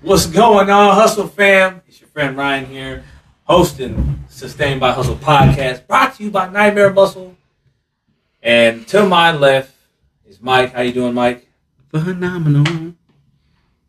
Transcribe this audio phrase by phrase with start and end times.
[0.00, 1.82] What's going on, Hustle fam?
[1.88, 3.04] It's your friend Ryan here,
[3.42, 7.36] hosting Sustained by Hustle podcast, brought to you by Nightmare Muscle.
[8.40, 9.74] And to my left
[10.24, 10.72] is Mike.
[10.72, 11.48] How you doing, Mike?
[11.90, 12.94] Phenomenal.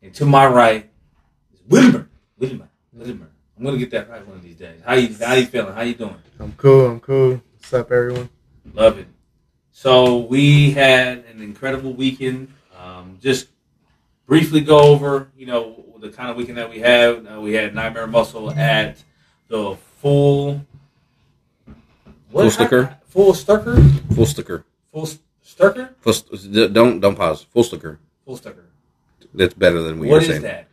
[0.01, 0.89] And to my right
[1.53, 2.09] is Wilmer.
[2.39, 2.69] Wilmer.
[2.91, 3.29] Wilmer.
[3.55, 4.81] I'm gonna get that right one of these days.
[4.83, 5.75] How you How you feeling?
[5.75, 6.15] How you doing?
[6.39, 6.87] I'm cool.
[6.87, 7.39] I'm cool.
[7.53, 8.29] What's up, everyone?
[8.73, 9.05] Love it.
[9.71, 12.51] So we had an incredible weekend.
[12.75, 13.49] Um, just
[14.25, 17.27] briefly go over, you know, the kind of weekend that we had.
[17.27, 18.97] Uh, we had Nightmare Muscle at
[19.47, 20.65] the full.
[22.31, 22.97] Full sticker?
[23.09, 23.81] Full sticker.
[24.13, 24.65] Full sticker.
[24.91, 25.05] Full
[25.41, 25.95] sticker.
[26.01, 27.43] Full, st- don't don't pause.
[27.43, 27.99] Full sticker.
[28.25, 28.65] Full sticker.
[29.33, 30.41] That's better than we What is saying.
[30.43, 30.67] that?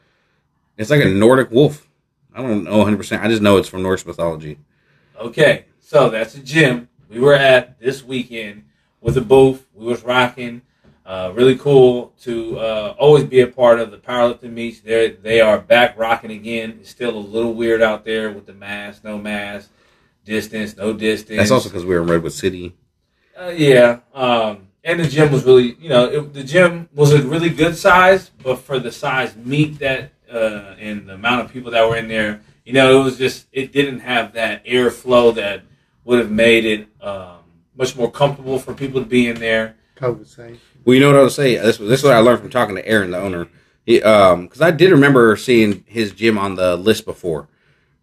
[0.77, 1.87] It's like a Nordic wolf.
[2.35, 2.97] I don't know 100.
[2.99, 4.59] percent I just know it's from Norse mythology.
[5.19, 8.65] Okay, so that's a gym we were at this weekend
[9.01, 9.67] with a booth.
[9.75, 10.61] We was rocking.
[11.07, 14.81] Uh, really cool to uh, always be a part of the powerlifting meets.
[14.81, 16.79] They they are back rocking again.
[16.81, 19.71] It's still a little weird out there with the mask, no mask,
[20.25, 21.39] distance, no distance.
[21.39, 22.75] That's also because we're in Redwood City.
[23.39, 27.23] Uh, yeah, um, and the gym was really, you know, it, the gym was a
[27.23, 31.71] really good size, but for the size meet that uh, and the amount of people
[31.71, 35.63] that were in there, you know, it was just it didn't have that airflow that
[36.05, 37.39] would have made it um,
[37.77, 39.77] much more comfortable for people to be in there.
[39.97, 40.61] COVID safe.
[40.85, 41.63] Well, you know what I was saying.
[41.63, 43.49] This this is what I learned from talking to Aaron, the owner.
[43.85, 47.49] He, um, because I did remember seeing his gym on the list before,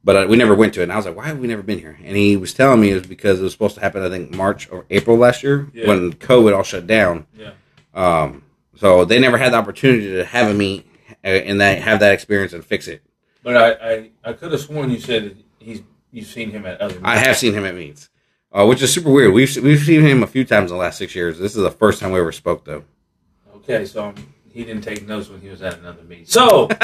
[0.03, 0.83] but uh, we never went to it.
[0.83, 1.97] And I was like, why have we never been here?
[2.03, 4.01] And he was telling me it was because it was supposed to happen.
[4.01, 5.87] I think March or April last year Yeah.
[5.87, 7.27] when COVID all shut down.
[7.37, 7.51] Yeah.
[7.93, 8.43] Um,
[8.75, 10.87] so they never had the opportunity to have a meet
[11.23, 13.01] uh, and that have that experience and fix it.
[13.43, 16.97] But I, I, I could have sworn you said he's you've seen him at other.
[17.03, 18.09] I have seen him at meets,
[18.53, 19.33] uh, which is super weird.
[19.33, 21.39] We've we've seen him a few times in the last six years.
[21.39, 22.83] This is the first time we ever spoke though.
[23.55, 24.15] Okay, so um,
[24.53, 26.29] he didn't take notes when he was at another meet.
[26.29, 26.69] So.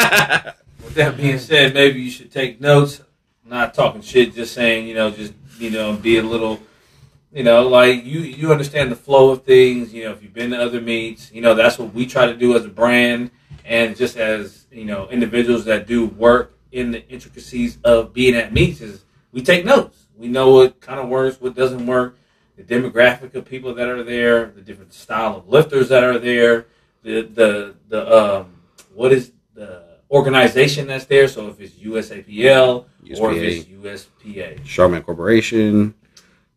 [0.84, 3.02] With that being said, maybe you should take notes.
[3.45, 6.60] Not talking shit, just saying, you know, just you know, be a little,
[7.33, 9.93] you know, like you you understand the flow of things.
[9.93, 12.36] You know, if you've been to other meets, you know, that's what we try to
[12.36, 13.32] do as a brand,
[13.66, 18.54] and just as you know, individuals that do work in the intricacies of being at
[18.54, 20.05] meets is we take notes.
[20.19, 22.17] We know what kind of works, what doesn't work,
[22.57, 26.65] the demographic of people that are there, the different style of lifters that are there,
[27.03, 28.53] the the the um
[28.93, 29.81] what is the
[30.11, 31.30] organization that's there.
[31.30, 32.85] So if it's USAPL
[33.21, 33.47] or if USPA.
[33.47, 34.59] it's USPA.
[34.65, 35.93] Strongman Corporation.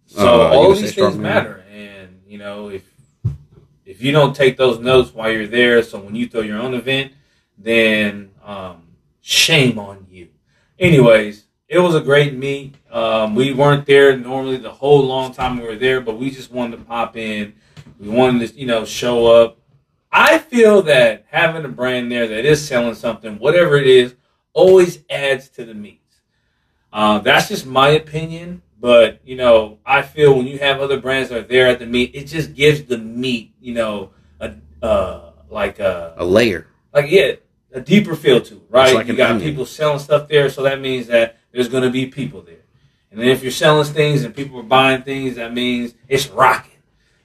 [0.06, 1.20] So Uh, all USA these things Strongman.
[1.20, 2.82] matter, and you know if
[3.86, 6.74] if you don't take those notes while you're there, so when you throw your own
[6.74, 7.12] event,
[7.56, 8.82] then um,
[9.20, 10.28] shame on you.
[10.80, 11.41] Anyways,
[11.72, 12.74] it was a great meet.
[12.90, 16.52] Um, we weren't there normally the whole long time we were there, but we just
[16.52, 17.54] wanted to pop in.
[17.98, 19.58] We wanted to, you know, show up.
[20.12, 24.14] I feel that having a brand there that is selling something, whatever it is,
[24.52, 26.20] always adds to the meets.
[26.92, 31.30] Uh, that's just my opinion, but you know, I feel when you have other brands
[31.30, 34.10] that are there at the meet, it just gives the meet, you know,
[34.40, 34.52] a
[34.82, 36.66] uh, like a A layer.
[36.92, 37.36] like yeah,
[37.72, 38.94] a deeper feel to it, right?
[38.94, 39.48] Like you got onion.
[39.48, 42.56] people selling stuff there, so that means that there's going to be people there.
[43.10, 46.72] And then if you're selling things and people are buying things, that means it's rocking.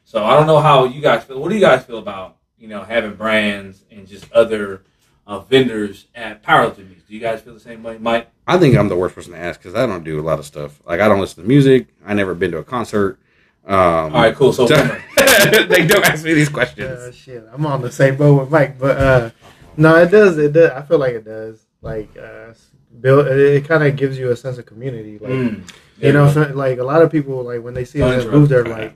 [0.03, 1.39] So I don't know how you guys feel.
[1.39, 4.83] What do you guys feel about you know having brands and just other
[5.25, 7.03] uh, vendors at powerlifting meets?
[7.07, 8.29] Do you guys feel the same way, Mike?
[8.45, 10.45] I think I'm the worst person to ask because I don't do a lot of
[10.45, 10.81] stuff.
[10.85, 11.87] Like I don't listen to music.
[12.05, 13.19] I never been to a concert.
[13.65, 14.53] Um, All right, cool.
[14.53, 14.65] So
[15.17, 17.15] they don't ask me these Uh, questions.
[17.15, 19.29] shit, I'm on the same boat with Mike, but uh,
[19.75, 20.37] no, it does.
[20.37, 20.71] It does.
[20.71, 21.65] I feel like it does.
[21.81, 22.53] Like, uh,
[23.01, 23.27] build.
[23.27, 25.17] It, it kind of gives you a sense of community.
[25.19, 25.71] Like, Mm.
[25.99, 28.37] you know, so, like a lot of people, like when they see us Don't the
[28.39, 28.93] booth, they're like,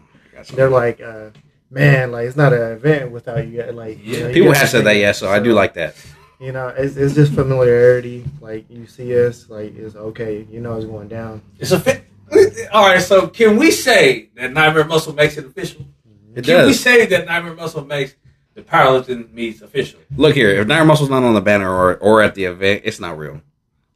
[0.53, 1.29] they're like, uh,
[1.69, 3.63] man, like it's not an event without you.
[3.71, 5.11] Like, you know, People get have said that, yeah.
[5.11, 5.95] So I do like that.
[6.39, 8.25] You know, it's, it's just familiarity.
[8.39, 10.47] Like you see us, like it's okay.
[10.49, 11.41] You know, it's going down.
[11.59, 12.03] It's a fit.
[12.71, 15.85] All right, so can we say that Nightmare Muscle makes it official?
[16.33, 18.15] It can we say that Nightmare Muscle makes
[18.53, 19.99] the powerlifting meets official?
[20.15, 22.99] Look here, if Nire Muscle's not on the banner or or at the event, it's
[22.99, 23.41] not real.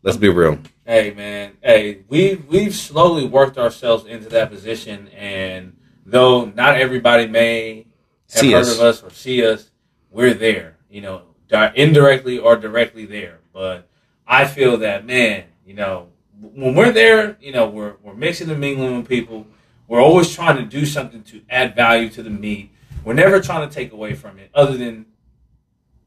[0.06, 0.60] Let's be real.
[0.86, 5.76] Hey man, hey, we we've slowly worked ourselves into that position, and
[6.06, 7.88] though not everybody may
[8.32, 8.76] have See heard us.
[8.76, 9.72] of us or see us,
[10.12, 10.78] we're there.
[10.92, 13.40] You know, di- indirectly or directly there.
[13.52, 13.90] But
[14.28, 16.10] I feel that man, you know,
[16.40, 19.48] when we're there, you know, we're we're mixing and mingling with people.
[19.88, 22.72] We're always trying to do something to add value to the meet.
[23.04, 25.08] We're never trying to take away from it, other than,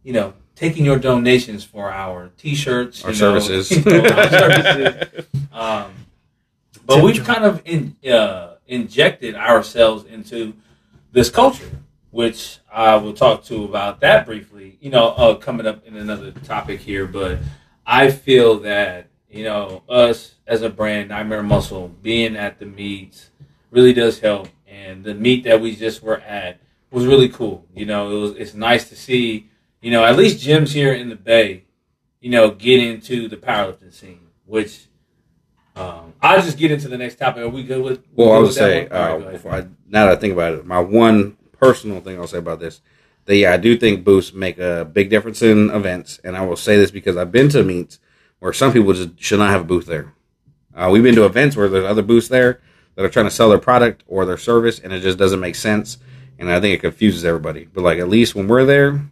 [0.05, 3.71] you know, taking your donations for our T-shirts, Our you know, services.
[3.71, 5.27] you know, our services.
[5.53, 5.93] Um,
[6.87, 10.55] but we've kind of in, uh, injected ourselves into
[11.13, 11.71] this culture.
[12.11, 14.79] which I will talk to about that briefly.
[14.81, 17.39] You know, uh, coming up in another topic here, but
[17.87, 23.31] I feel that you know us as a brand, Nightmare Muscle, being at the meets
[23.71, 24.49] really does help.
[24.67, 26.61] And the meet that we just were at
[26.91, 27.67] was really cool.
[27.75, 29.49] You know, it was it's nice to see.
[29.81, 31.65] You know, at least gyms here in the Bay,
[32.21, 34.87] you know, get into the powerlifting scene, which
[35.77, 37.43] um, I'll just get into the next topic.
[37.43, 37.99] Are we good with?
[38.17, 39.33] we Well, good I would say right, uh, ahead.
[39.33, 42.59] before I, now that I think about it, my one personal thing I'll say about
[42.59, 42.81] this,
[43.27, 46.57] that yeah, I do think booths make a big difference in events, and I will
[46.57, 48.01] say this because I've been to meets
[48.41, 50.15] where some people just should not have a booth there.
[50.75, 52.61] Uh, we've been to events where there's other booths there
[52.95, 55.55] that are trying to sell their product or their service, and it just doesn't make
[55.55, 55.99] sense.
[56.39, 57.65] And I think it confuses everybody.
[57.65, 59.11] But like at least when we're there.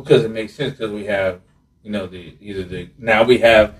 [0.00, 1.40] Because it makes sense because we have
[1.82, 3.74] you know the either the now we have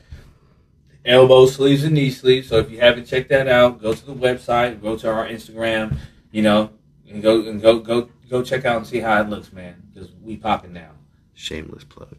[1.04, 2.48] elbow sleeves and knee sleeves.
[2.48, 5.96] So if you haven't checked that out, go to the website, go to our Instagram,
[6.30, 6.70] you know,
[7.08, 9.82] and go and go go go check out and see how it looks, man.
[9.92, 10.90] Because we popping now,
[11.34, 12.16] Shameless plug.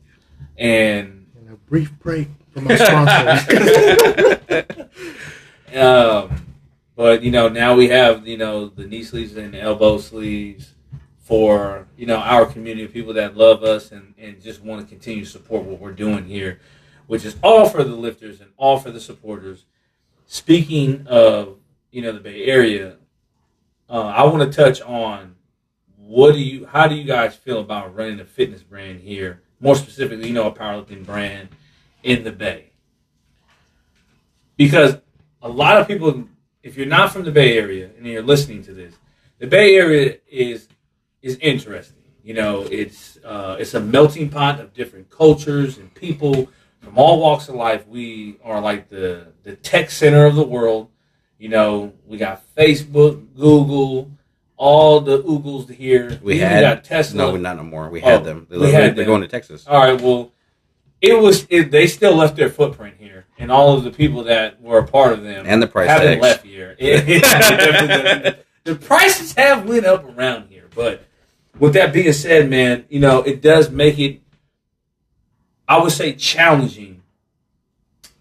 [0.57, 3.47] and And a brief break from our sponsors.
[5.75, 6.47] um,
[6.95, 10.73] but you know now we have you know the knee sleeves and elbow sleeves
[11.31, 14.85] for you know our community of people that love us and, and just want to
[14.85, 16.59] continue to support what we're doing here,
[17.07, 19.63] which is all for the lifters and all for the supporters.
[20.27, 21.55] Speaking of
[21.89, 22.97] you know the Bay Area,
[23.89, 25.35] uh, I want to touch on
[25.95, 29.41] what do you how do you guys feel about running a fitness brand here?
[29.61, 31.47] More specifically, you know, a powerlifting brand
[32.03, 32.71] in the Bay,
[34.57, 34.97] because
[35.41, 36.25] a lot of people,
[36.61, 38.95] if you're not from the Bay Area and you're listening to this,
[39.39, 40.67] the Bay Area is
[41.21, 41.97] is interesting.
[42.23, 46.49] You know, it's uh, it's a melting pot of different cultures and people
[46.81, 47.87] from all walks of life.
[47.87, 50.89] We are like the the tech center of the world.
[51.39, 54.11] You know, we got Facebook, Google,
[54.57, 56.19] all the Oogles here.
[56.21, 57.17] We had- got Tesla.
[57.17, 57.89] No, not no more.
[57.89, 58.45] We Oh, had them.
[58.47, 59.05] They, we had are them.
[59.07, 59.65] going to Texas.
[59.67, 60.31] All right, well,
[61.01, 64.61] it was it, they still left their footprint here, and all of the people that
[64.61, 66.21] were a part of them And the price haven't tags.
[66.21, 66.75] left here.
[66.77, 71.03] It- it- the prices have went up around here, but
[71.59, 74.21] with that being said, man, you know it does make it,
[75.67, 77.01] I would say, challenging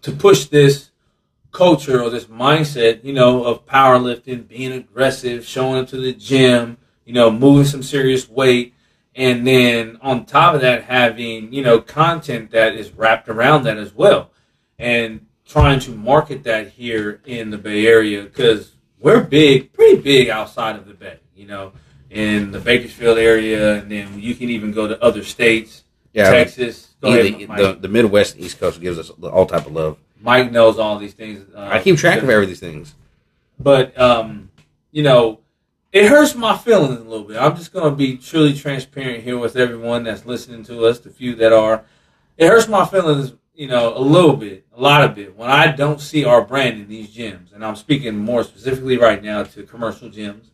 [0.01, 0.91] to push this
[1.51, 6.77] culture or this mindset, you know, of powerlifting, being aggressive, showing up to the gym,
[7.05, 8.73] you know, moving some serious weight,
[9.15, 13.77] and then on top of that, having you know content that is wrapped around that
[13.77, 14.31] as well,
[14.79, 20.29] and trying to market that here in the Bay Area because we're big, pretty big
[20.29, 21.73] outside of the Bay, you know,
[22.11, 26.89] in the Bakersfield area, and then you can even go to other states, Yeah, Texas.
[27.01, 29.97] Ahead, the, the Midwest East Coast gives us all type of love.
[30.19, 31.43] Mike knows all these things.
[31.55, 32.93] Uh, I keep track of every these things.
[33.59, 34.51] but um,
[34.91, 35.39] you know,
[35.91, 37.37] it hurts my feelings a little bit.
[37.37, 41.33] I'm just gonna be truly transparent here with everyone that's listening to us, the few
[41.35, 41.83] that are.
[42.37, 45.71] It hurts my feelings, you know, a little bit, a lot of it, when I
[45.71, 49.63] don't see our brand in these gyms, and I'm speaking more specifically right now to
[49.63, 50.50] commercial gyms.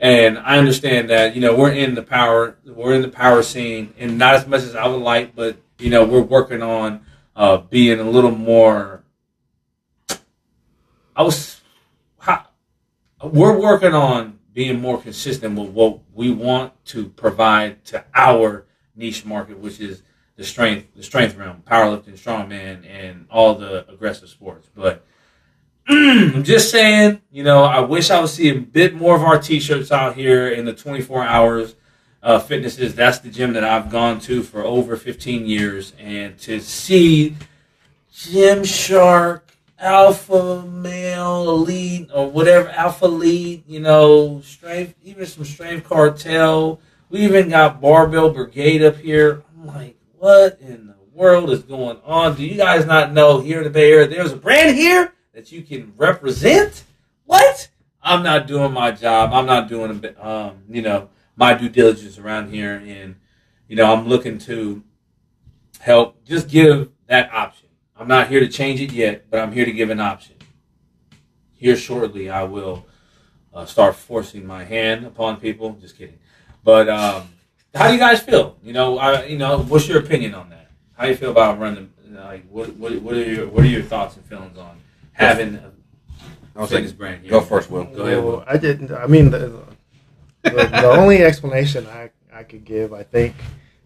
[0.00, 3.94] And I understand that you know we're in the power, we're in the power scene,
[3.98, 7.04] and not as much as I would like, but you know we're working on
[7.34, 9.02] uh, being a little more.
[11.16, 11.60] I was,
[12.18, 12.46] how,
[13.24, 19.24] we're working on being more consistent with what we want to provide to our niche
[19.24, 20.02] market, which is
[20.36, 24.68] the strength, the strength realm, powerlifting, strongman, and all the aggressive sports.
[24.74, 25.04] But
[25.90, 29.40] I'm just saying, you know, I wish I would see a bit more of our
[29.40, 31.74] t-shirts out here in the 24 hours.
[32.20, 32.96] Uh, fitnesses.
[32.96, 37.36] That's the gym that I've gone to for over 15 years, and to see
[38.12, 39.42] Gymshark,
[39.78, 46.80] Alpha Male Elite, or whatever Alphalete, you know, strength, even some Strength Cartel.
[47.08, 49.44] We even got Barbell Brigade up here.
[49.56, 52.34] I'm like, what in the world is going on?
[52.34, 55.52] Do you guys not know here in the Bay Area there's a brand here that
[55.52, 56.82] you can represent?
[57.24, 57.68] What?
[58.02, 59.30] I'm not doing my job.
[59.32, 63.14] I'm not doing, um, you know, my due diligence around here, and
[63.68, 64.82] you know, I'm looking to
[65.78, 67.68] help just give that option.
[67.96, 70.34] I'm not here to change it yet, but I'm here to give an option.
[71.52, 72.84] Here shortly, I will
[73.54, 75.78] uh, start forcing my hand upon people.
[75.80, 76.18] Just kidding.
[76.64, 77.28] But um,
[77.76, 78.56] how do you guys feel?
[78.64, 80.68] You know, I, you know, what's your opinion on that?
[80.94, 81.92] How do you feel about running?
[82.10, 84.77] Like, what, what, what are your, what are your thoughts and feelings on
[85.18, 85.72] having a
[86.56, 87.22] I was fitness like, brand?
[87.22, 87.30] here?
[87.30, 87.84] go first, Will.
[87.84, 88.44] Go ahead, Will.
[88.46, 88.90] I didn't.
[88.92, 89.62] I mean, the,
[90.42, 93.34] the, the only explanation I, I could give, I think,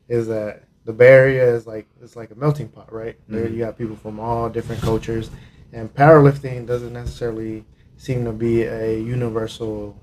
[0.09, 3.17] is that the Bay Area is like it's like a melting pot, right?
[3.29, 3.53] There Mhm.
[3.53, 5.31] you got people from all different cultures,
[5.73, 7.65] and powerlifting doesn't necessarily
[7.97, 9.97] seem to be a universal,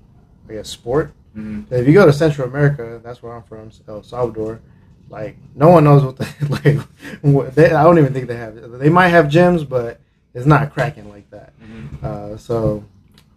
[0.48, 1.12] I guess, sport.
[1.36, 1.70] Mhm.
[1.70, 4.60] If you go to Central America, that's where I'm from, El Salvador.
[5.08, 6.26] Like no one knows what the
[6.64, 6.78] like.
[7.22, 8.78] What, they, I don't even think they have.
[8.78, 10.00] They might have gyms, but
[10.34, 11.52] it's not cracking like that.
[11.60, 12.02] Mhm.
[12.04, 12.84] Uh, so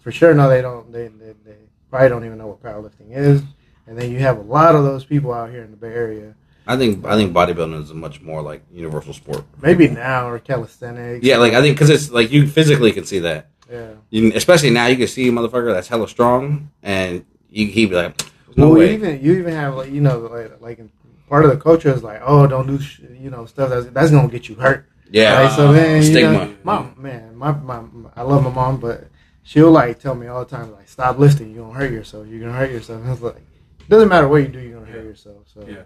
[0.02, 0.92] for sure, no, they don't.
[0.92, 1.56] They, they they
[1.90, 3.42] probably don't even know what powerlifting is.
[3.88, 6.36] And then you have a lot of those people out here in the Bay Area.
[6.66, 9.44] I think I think bodybuilding is a much more like universal sport.
[9.62, 11.26] Maybe now or calisthenics.
[11.26, 13.48] Yeah, like I think because it's like you physically can see that.
[13.70, 13.92] yeah.
[14.10, 17.96] You, especially now, you can see a motherfucker that's hella strong, and you he be
[17.96, 18.22] like,
[18.56, 20.80] "No well, you way." even you even have like you know like like
[21.28, 24.12] part of the culture is like oh don't do sh- you know stuff that's that's
[24.12, 24.88] gonna get you hurt.
[25.14, 26.32] Yeah, Right, so then you stigma.
[26.48, 29.08] know, mom, man, my, my, my, I love my mom, but
[29.44, 32.40] she'll like tell me all the time, like, stop lifting, you're gonna hurt yourself, you're
[32.42, 33.00] gonna hurt yourself.
[33.00, 35.48] And I was like, it doesn't matter what you do, you're gonna hurt yourself.
[35.54, 35.84] So, Yeah.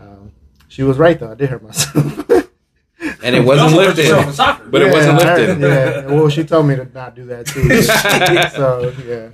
[0.00, 0.30] um,
[0.68, 1.30] she was right though.
[1.32, 2.30] I did hurt myself.
[3.22, 4.04] and it wasn't You also put lifted.
[4.26, 4.70] yourself in.
[4.70, 5.60] But it wasn't I- lifted.
[5.60, 6.06] yeah.
[6.06, 7.82] Well, she told me to not do that too.
[8.56, 9.28] so yeah,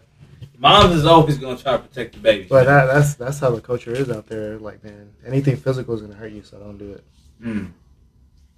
[0.59, 2.47] Moms is always going to try to protect the baby.
[2.49, 4.59] but that, that's that's how the culture is out there.
[4.59, 7.05] Like, man, anything physical is gonna hurt you, so don't do it.
[7.43, 7.73] Mm.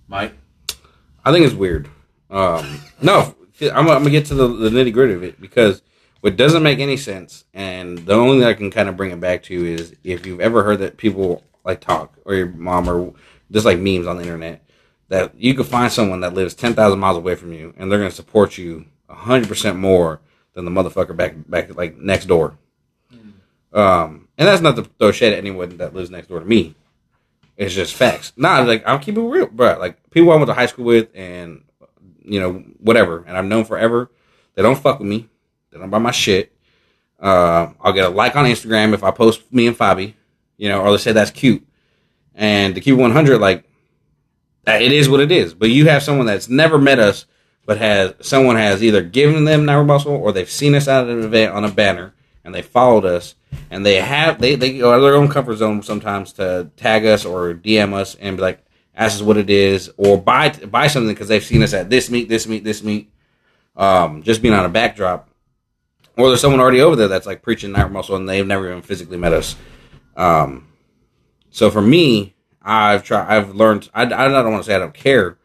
[0.08, 0.34] Mike,
[1.24, 1.88] I think it's weird.
[2.30, 5.82] Um, no, I'm, I'm gonna get to the, the nitty gritty of it because
[6.20, 9.20] what doesn't make any sense, and the only thing I can kind of bring it
[9.20, 13.14] back to is if you've ever heard that people like talk or your mom or
[13.50, 14.62] just like memes on the internet
[15.08, 17.98] that you could find someone that lives ten thousand miles away from you and they're
[17.98, 20.20] gonna support you hundred percent more
[20.54, 22.56] than the motherfucker back back like next door.
[23.72, 26.74] Um, and that's not to throw shade at anyone that lives next door to me.
[27.56, 28.32] It's just facts.
[28.36, 29.78] Nah, like I'll keep it real, bro.
[29.78, 31.62] Like people I went to high school with, and
[32.24, 34.10] you know whatever, and I've known forever.
[34.54, 35.28] They don't fuck with me.
[35.70, 36.52] They don't buy my shit.
[37.20, 40.14] Uh, I'll get a like on Instagram if I post me and Fabi,
[40.56, 41.66] you know, or they say that's cute.
[42.34, 43.64] And to keep 100, like
[44.66, 45.54] it is what it is.
[45.54, 47.26] But you have someone that's never met us,
[47.66, 51.54] but has someone has either given them Muscle or they've seen us at an event
[51.54, 53.34] on a banner and they followed us
[53.70, 57.24] and they have they they go of their own comfort zone sometimes to tag us
[57.24, 61.12] or DM us and be like ask us what it is or buy buy something
[61.12, 63.10] because they've seen us at this meet this meet this meet
[63.76, 65.28] um, just being on a backdrop.
[66.16, 68.82] Or there's someone already over there that's like preaching night muscle and they've never even
[68.82, 69.56] physically met us.
[70.16, 70.68] Um,
[71.50, 74.94] so for me I've tried I've learned I, I don't want to say I don't
[74.94, 75.38] care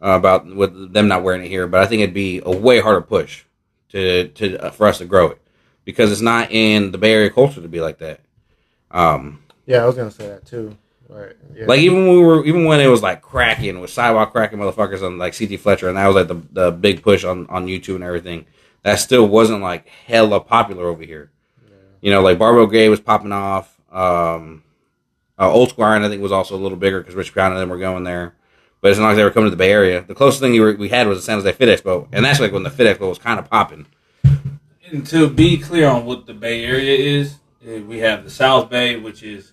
[0.00, 3.00] about with them not wearing it here but I think it'd be a way harder
[3.00, 3.44] push
[3.88, 5.42] to to uh, for us to grow it
[5.86, 8.20] because it's not in the Bay Area culture to be like that.
[8.90, 10.76] Um, Yeah, I was gonna say that too.
[11.08, 11.36] Right.
[11.54, 11.66] Yeah.
[11.66, 15.02] like even when we were, even when it was like cracking with sidewalk cracking motherfuckers
[15.02, 17.94] on like CT Fletcher, and that was like the the big push on on YouTube
[17.94, 18.44] and everything.
[18.82, 21.30] That still wasn't like hella popular over here.
[22.00, 23.80] You know, like Barbell Brigade was popping off.
[23.90, 24.62] Um,
[25.38, 27.68] uh, Old Squire, I think, was also a little bigger because Rich Brown and them
[27.68, 28.34] were going there.
[28.80, 30.02] But it's not like they were coming to the Bay Area.
[30.02, 32.40] The closest thing we, were, we had was the San Jose Fit Expo, and that's
[32.40, 33.86] like when the Fit Expo was kind of popping.
[34.90, 38.70] And to be clear on what the Bay Area is, eh, we have the South
[38.70, 39.52] Bay, which is,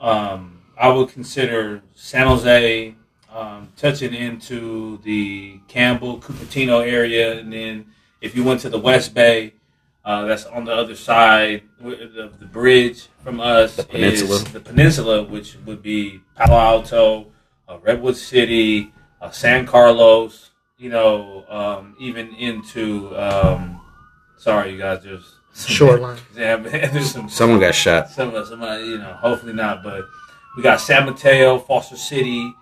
[0.00, 2.94] um, I would consider San Jose,
[3.32, 7.86] um, touching into the Campbell, Cupertino area, and then
[8.20, 9.54] if you went to the West Bay,
[10.04, 13.76] uh, that's on the other side of the, the bridge from us.
[13.76, 14.36] The peninsula.
[14.36, 17.26] Is the peninsula, which would be Palo Alto,
[17.68, 20.50] uh, Redwood City, uh, San Carlos.
[20.78, 23.14] You know, um, even into.
[23.18, 23.77] Um,
[24.38, 25.02] sorry, you guys.
[25.02, 26.18] There's some- Shoreline.
[26.36, 28.10] Yeah, man, there's some Someone got shot.
[28.10, 30.06] some somebody, you know, hopefully not, but
[30.56, 32.52] we got San Mateo, Foster City,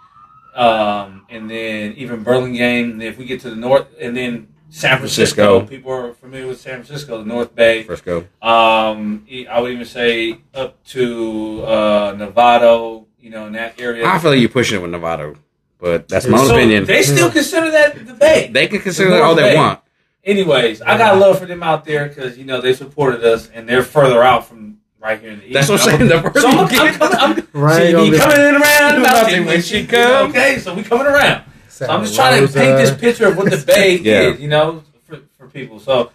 [0.54, 2.92] um, and then even Burlingame.
[2.92, 5.66] And if we get to the north, and then San Francisco, Francisco.
[5.76, 7.84] people are familiar with San Francisco, the North Bay.
[7.84, 8.26] Frisco.
[8.42, 14.06] Um, I would even say up to uh, Novato, you know, in that area.
[14.06, 15.36] I feel like you're pushing it with Novato,
[15.78, 16.84] but that's my So opinion.
[16.84, 18.48] They still consider that the Bay.
[18.52, 19.56] They can consider The that all they Bay.
[19.56, 19.80] want.
[20.26, 23.68] Anyways, I got love for them out there because you know they supported us, and
[23.68, 25.54] they're further out from right here in the east.
[25.54, 26.08] That's what I'm saying.
[26.08, 29.30] The further So I'm, I'm, get- coming, I'm, Right, see, be- coming in around about
[29.46, 30.30] when she come.
[30.30, 31.44] Okay, so we coming around.
[31.68, 34.20] So I'm just trying to paint this picture of what the Bay Yeah.
[34.30, 35.78] is, you know, for, for people.
[35.78, 36.10] So,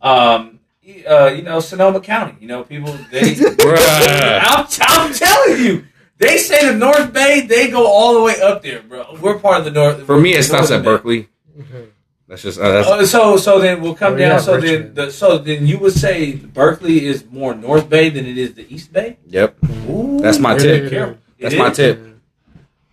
[0.00, 0.60] um,
[1.08, 3.34] uh, you know, Sonoma County, you know, people they.
[3.60, 5.84] I'm, I'm telling you,
[6.18, 9.16] they say the North Bay, they go all the way up there, bro.
[9.20, 10.04] We're part of the North.
[10.06, 10.90] For me, it stops Northern at Bay.
[10.90, 11.28] Berkeley.
[11.58, 11.86] Mhm.
[12.28, 14.30] That's just uh, that's Uh, so so then we'll come Oh, down.
[14.32, 18.26] yeah, so then the, so then you would say Berkeley is more North Bay than
[18.26, 19.18] it is the East Bay.
[19.28, 19.56] yep.
[19.88, 20.90] Ooh, That's my tip.
[20.90, 21.18] Careful.
[21.38, 21.76] That's It my is?
[21.76, 22.00] tip.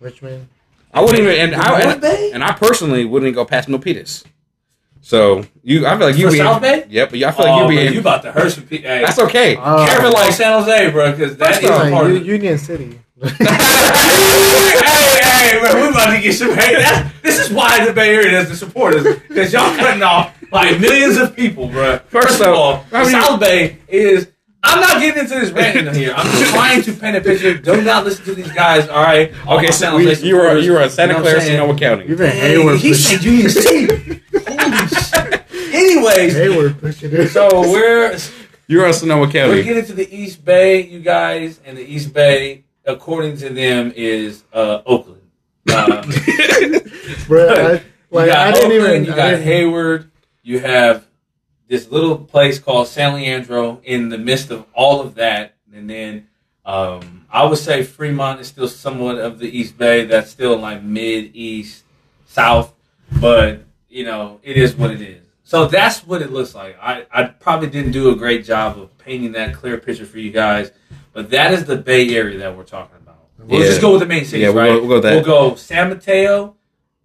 [0.00, 0.48] Richmond.
[0.92, 4.24] I wouldn't even and I and, and I personally wouldn't go past Milpitas.
[5.04, 6.86] So you, I feel like you For be South Bay?
[6.88, 7.92] Yep, but I feel like oh, you be man, in.
[7.92, 8.88] you about to hurt some people.
[8.88, 9.54] Hey, that's okay.
[9.54, 12.24] Uh, careful like San Jose, bro, because that First is part U- of it.
[12.24, 12.98] Union City.
[13.22, 13.34] hey,
[15.20, 16.78] hey, bro, we about to get some hate.
[16.78, 20.80] That's, this is why the Bay Area doesn't support us because y'all cutting off like
[20.80, 21.98] millions of people, bro.
[22.06, 24.28] First of off, all, I mean- South Bay is
[24.62, 26.14] I'm not getting into this ranting here.
[26.16, 27.58] I'm just trying to paint a picture.
[27.58, 28.88] Do not not listen to these guys.
[28.88, 29.28] All right.
[29.30, 31.22] Okay, my so San we, Jose you are supporters, you were at Santa you know
[31.22, 31.58] what Clara, I'm saying?
[31.58, 32.04] Sonoma County.
[32.04, 34.20] Even Dang, Hayward he pushing, said Union City.
[35.92, 35.96] Holy shit.
[36.16, 37.28] Anyways, Hayward pushing it.
[37.28, 38.16] so we're
[38.66, 39.62] You were at Sonoma we're County.
[39.62, 44.44] getting to the East Bay, you guys, and the East Bay, according to them, is
[44.52, 45.20] uh, Oakland.
[45.70, 46.02] Uh,
[47.26, 49.04] Bro, I, you like got I didn't Oakland, even.
[49.06, 50.10] you I got didn't- Hayward,
[50.42, 51.06] you have
[51.68, 56.28] this little place called San Leandro in the midst of all of that, and then
[56.66, 60.04] um, I would say Fremont is still somewhat of the East Bay.
[60.04, 61.84] That's still like mid East
[62.26, 62.74] South,
[63.20, 65.23] but you know it is what it is.
[65.46, 66.76] So that's what it looks like.
[66.80, 70.30] I, I probably didn't do a great job of painting that clear picture for you
[70.30, 70.72] guys,
[71.12, 73.18] but that is the Bay Area that we're talking about.
[73.38, 73.66] We'll Yeah.
[73.66, 74.68] just go with the main cities, Yeah, we'll right?
[74.70, 75.14] go- we'll go that.
[75.14, 76.56] We'll go San Mateo,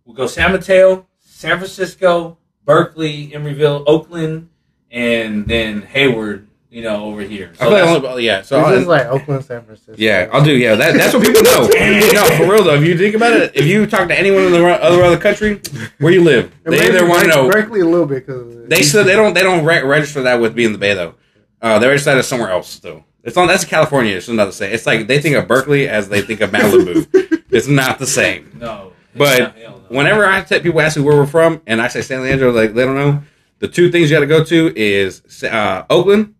[0.06, 4.50] We'll go San Mateo, San Francisco, Berkeley, Emeryville, Oakland,
[4.90, 6.48] and then Hayward.
[6.72, 7.50] You know, over here.
[7.54, 9.96] I So feel like that's- only- yeah, so This I, is like Oakland, San Francisco.
[9.98, 10.56] yeah, I'll do.
[10.56, 11.62] Yeah, that, that's what people know.
[12.14, 12.76] no, for real though.
[12.76, 15.62] If you think about it, if you talk to anyone in the other other country,
[15.98, 17.50] where you live, And they either want to know.
[17.50, 20.54] Berkeley a little bit because They still they don't they don't re- register that with
[20.54, 21.16] being the Bay though.
[21.60, 23.04] Uh, they register that as somewhere else still.
[23.24, 24.16] It's on that's California.
[24.16, 24.72] It's another say.
[24.72, 27.44] It's like they think of Berkeley as they think of Malibu.
[27.50, 28.52] it's not the same.
[28.60, 28.94] no.
[29.16, 29.72] But no.
[29.90, 32.76] whenever I tell people ask me where we're from, and I say San Leandro, like
[32.76, 33.24] they don't know.
[33.58, 36.36] The two things you got to go to is uh, Oakland,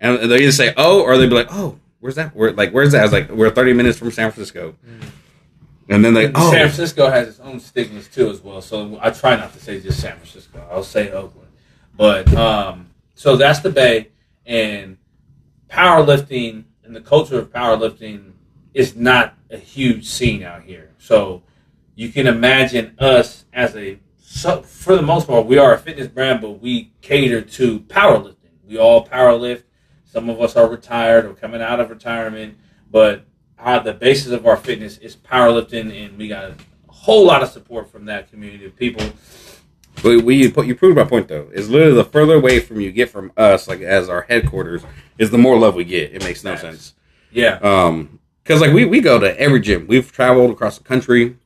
[0.00, 2.34] and they either say oh, or they'll be like oh, where's that?
[2.34, 3.00] Where like where's that?
[3.00, 4.74] I was like we're 30 minutes from San Francisco,
[5.88, 8.60] and then they oh San Francisco has its own stigmas too, as well.
[8.60, 10.66] So I try not to say just San Francisco.
[10.70, 11.48] I'll say Oakland.
[11.96, 14.08] But um, so that's the Bay,
[14.46, 14.96] and
[15.68, 18.32] powerlifting and the culture of powerlifting
[18.74, 20.90] is not a huge scene out here.
[20.98, 21.42] So
[21.94, 26.06] you can imagine us as a so for the most part, we are a fitness
[26.06, 28.36] brand, but we cater to powerlifting.
[28.66, 29.64] We all powerlift.
[30.10, 32.56] Some of us are retired or coming out of retirement,
[32.90, 33.24] but
[33.60, 36.54] our, the basis of our fitness is powerlifting, and we got a
[36.88, 39.06] whole lot of support from that community of people.
[40.02, 41.48] But we you put you proved my point though.
[41.52, 44.82] Is literally the further away from you get from us, like as our headquarters,
[45.18, 46.12] is the more love we get.
[46.12, 46.62] It makes no Facts.
[46.62, 46.94] sense.
[47.32, 49.86] Yeah, Um, because like we we go to every gym.
[49.86, 51.36] We've traveled across the country.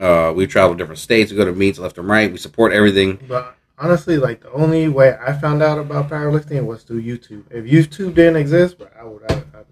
[0.00, 1.30] Uh, we've traveled different states.
[1.30, 2.30] We go to meets left and right.
[2.32, 3.20] We support everything.
[3.28, 7.44] But honestly, like the only way I found out about powerlifting was through YouTube.
[7.50, 9.22] If YouTube didn't exist, but I would.
[9.30, 9.62] I, I,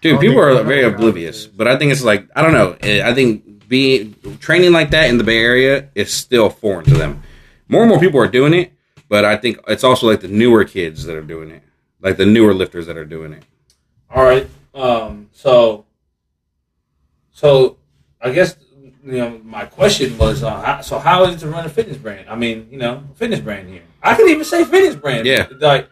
[0.00, 1.56] Dude, don't people are don't very oblivious, was.
[1.56, 2.76] but I think it's like I don't know.
[2.80, 6.94] Eh, I think being training like that in the Bay Area is still foreign to
[6.94, 7.22] them.
[7.68, 8.72] More and more people are doing it,
[9.08, 11.62] but I think it's also like the newer kids that are doing it,
[12.00, 13.42] like the newer lifters that are doing it.
[14.10, 14.48] All right.
[14.74, 15.86] Um, so,
[17.32, 17.78] so
[18.20, 18.56] I guess
[19.04, 21.96] you know my question was, uh, how, so how is it to run a fitness
[21.96, 22.28] brand?
[22.28, 23.82] I mean, you know, fitness brand here.
[24.02, 25.26] I can even say fitness brand.
[25.26, 25.46] Yeah.
[25.58, 25.88] Like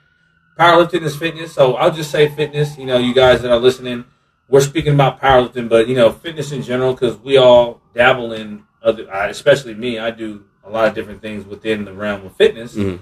[0.59, 2.79] powerlifting is fitness, so I'll just say fitness.
[2.79, 4.05] You know, you guys that are listening,
[4.49, 8.65] we're speaking about powerlifting, but you know, fitness in general because we all dabble in
[8.83, 9.99] other, especially me.
[9.99, 12.75] I do a lot of different things within the realm of fitness.
[12.75, 13.01] Mhm.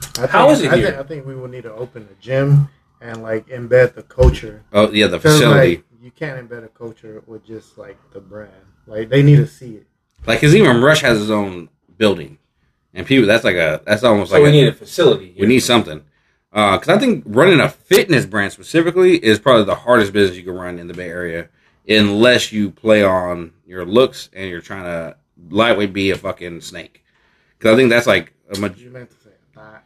[0.00, 0.86] I think, How is it I here?
[0.88, 2.68] Think, I think we will need to open a gym
[3.00, 4.64] and like embed the culture.
[4.72, 5.70] Oh yeah, the facility.
[5.76, 8.50] like, you can't embed a culture with just like the brand.
[8.86, 9.86] Like they need to see it.
[10.26, 11.68] Like, cause even Rush has his own
[11.98, 12.38] building,
[12.94, 15.32] and people that's like a that's almost So like we a, need a facility.
[15.32, 15.42] Here.
[15.42, 16.02] we need something.
[16.50, 20.44] Uh, because I think running a fitness brand specifically is probably the hardest business you
[20.44, 21.50] can run in the Bay Area,
[21.86, 25.14] unless you play on your looks and you're trying to
[25.50, 27.04] lightweight be a fucking snake.
[27.58, 28.78] Because I think that's like a much.
[28.78, 29.84] You meant to say that.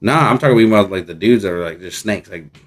[0.00, 2.58] Nah, I'm talking about like the dudes that are like just snakes, like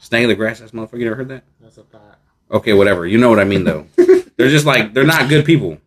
[0.00, 0.58] snake in the grass.
[0.58, 0.98] That's motherfucker.
[0.98, 1.44] You ever heard that?
[1.70, 2.18] That's a thought.
[2.50, 3.06] Okay, whatever.
[3.06, 3.86] You know what I mean though.
[4.36, 5.78] they're just like they're not good people.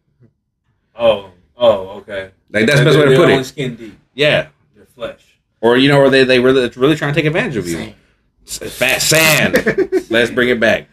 [0.95, 2.31] Oh, oh, okay.
[2.51, 3.43] Like that's the best way to put it.
[3.43, 3.99] Skin deep.
[4.13, 4.47] Yeah.
[4.73, 5.39] Their flesh.
[5.59, 7.75] Or you know, or they they really really trying to take advantage of you.
[7.75, 7.95] Same.
[8.47, 9.55] S- Fat sand.
[10.09, 10.87] Let's bring it back.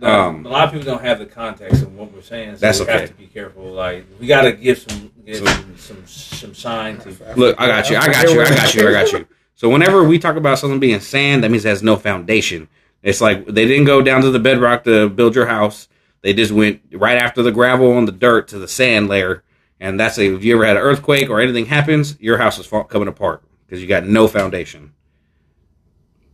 [0.00, 2.60] No, Um, a lot of people don't have the context of what we're saying, so
[2.60, 3.00] That's we okay.
[3.00, 3.64] have to be careful.
[3.64, 7.10] Like we got to give some give So- some, some some shine to.
[7.36, 7.96] Look, I got you.
[7.98, 8.40] I got you.
[8.40, 8.88] I got you.
[8.88, 9.26] I got you.
[9.54, 12.66] So whenever we talk about something being sand, that means it has no foundation.
[13.02, 15.88] It's like they didn't go down to the bedrock to build your house.
[16.22, 19.42] They just went right after the gravel and the dirt to the sand layer.
[19.80, 22.66] And that's a, if you ever had an earthquake or anything happens, your house is
[22.66, 24.92] fall, coming apart because you got no foundation.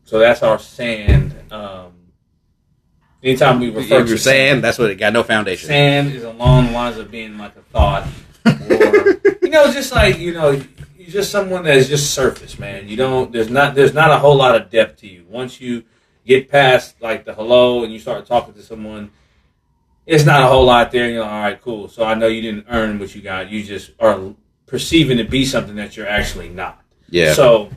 [0.04, 1.34] So that's our sand.
[1.50, 1.92] Um,
[3.22, 5.66] anytime we refer If to you're sand, that's what it got no foundation.
[5.68, 8.06] sand is along the lines of being like a thought,
[8.44, 10.50] or you know, just like you know,
[10.96, 12.88] you're just someone that is just surface, man.
[12.88, 13.32] You don't.
[13.32, 13.74] There's not.
[13.74, 15.24] There's not a whole lot of depth to you.
[15.28, 15.84] Once you
[16.28, 19.10] get past like the hello and you start talking to someone,
[20.06, 21.04] it's not a whole lot there.
[21.04, 21.88] And you're like, all right, cool.
[21.88, 23.50] So I know you didn't earn what you got.
[23.50, 24.34] You just are
[24.66, 26.84] perceiving to be something that you're actually not.
[27.08, 27.32] Yeah.
[27.32, 27.70] So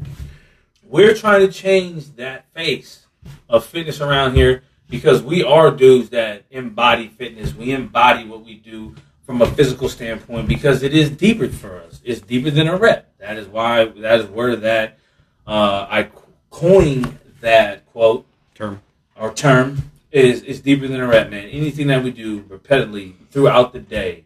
[0.83, 3.07] we're trying to change that face
[3.49, 7.55] of fitness around here because we are dudes that embody fitness.
[7.55, 12.01] We embody what we do from a physical standpoint because it is deeper for us.
[12.03, 13.17] It's deeper than a rep.
[13.19, 14.99] That is why that is where that
[15.47, 16.09] uh, I
[16.49, 18.81] coined that quote Term.
[19.15, 21.47] our term is is deeper than a rep, man.
[21.49, 24.25] Anything that we do repeatedly throughout the day,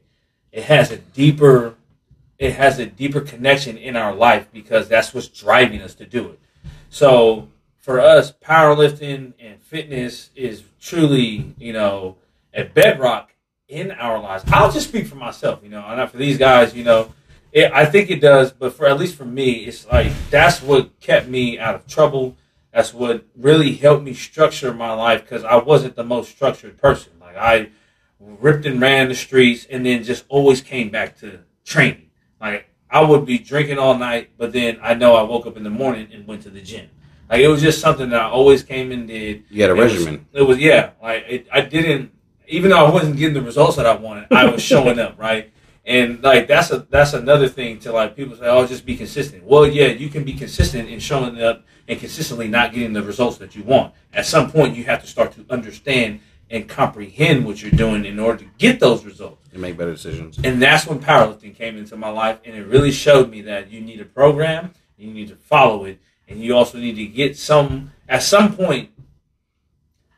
[0.51, 1.75] it has a deeper
[2.37, 6.27] it has a deeper connection in our life because that's what's driving us to do
[6.29, 6.39] it.
[6.89, 12.17] So for us, powerlifting and fitness is truly, you know,
[12.53, 13.33] a bedrock
[13.67, 14.43] in our lives.
[14.47, 17.13] I'll just speak for myself, you know, and not for these guys, you know,
[17.51, 20.99] it, I think it does, but for at least for me, it's like that's what
[20.99, 22.35] kept me out of trouble.
[22.75, 27.13] That's what really helped me structure my life because I wasn't the most structured person.
[27.21, 27.69] Like I
[28.19, 32.09] ripped and ran the streets, and then just always came back to training.
[32.41, 35.63] Like I would be drinking all night, but then I know I woke up in
[35.63, 36.89] the morning and went to the gym.
[37.29, 39.45] Like it was just something that I always came and did.
[39.49, 40.25] You had a It was- regimen.
[40.33, 40.89] it was yeah.
[41.01, 42.11] Like it, I didn't,
[42.49, 45.53] even though I wasn't getting the results that I wanted, I was showing up right.
[45.85, 49.43] And like that's a that's another thing to like people say, oh, just be consistent.
[49.43, 53.37] Well, yeah, you can be consistent in showing up and consistently not getting the results
[53.37, 53.93] that you want.
[54.11, 58.19] At some point, you have to start to understand and comprehend what you're doing in
[58.19, 59.47] order to get those results.
[59.51, 60.39] and make better decisions.
[60.43, 63.81] And that's when powerlifting came into my life, and it really showed me that you
[63.81, 67.91] need a program, you need to follow it, and you also need to get some
[68.09, 68.89] at some point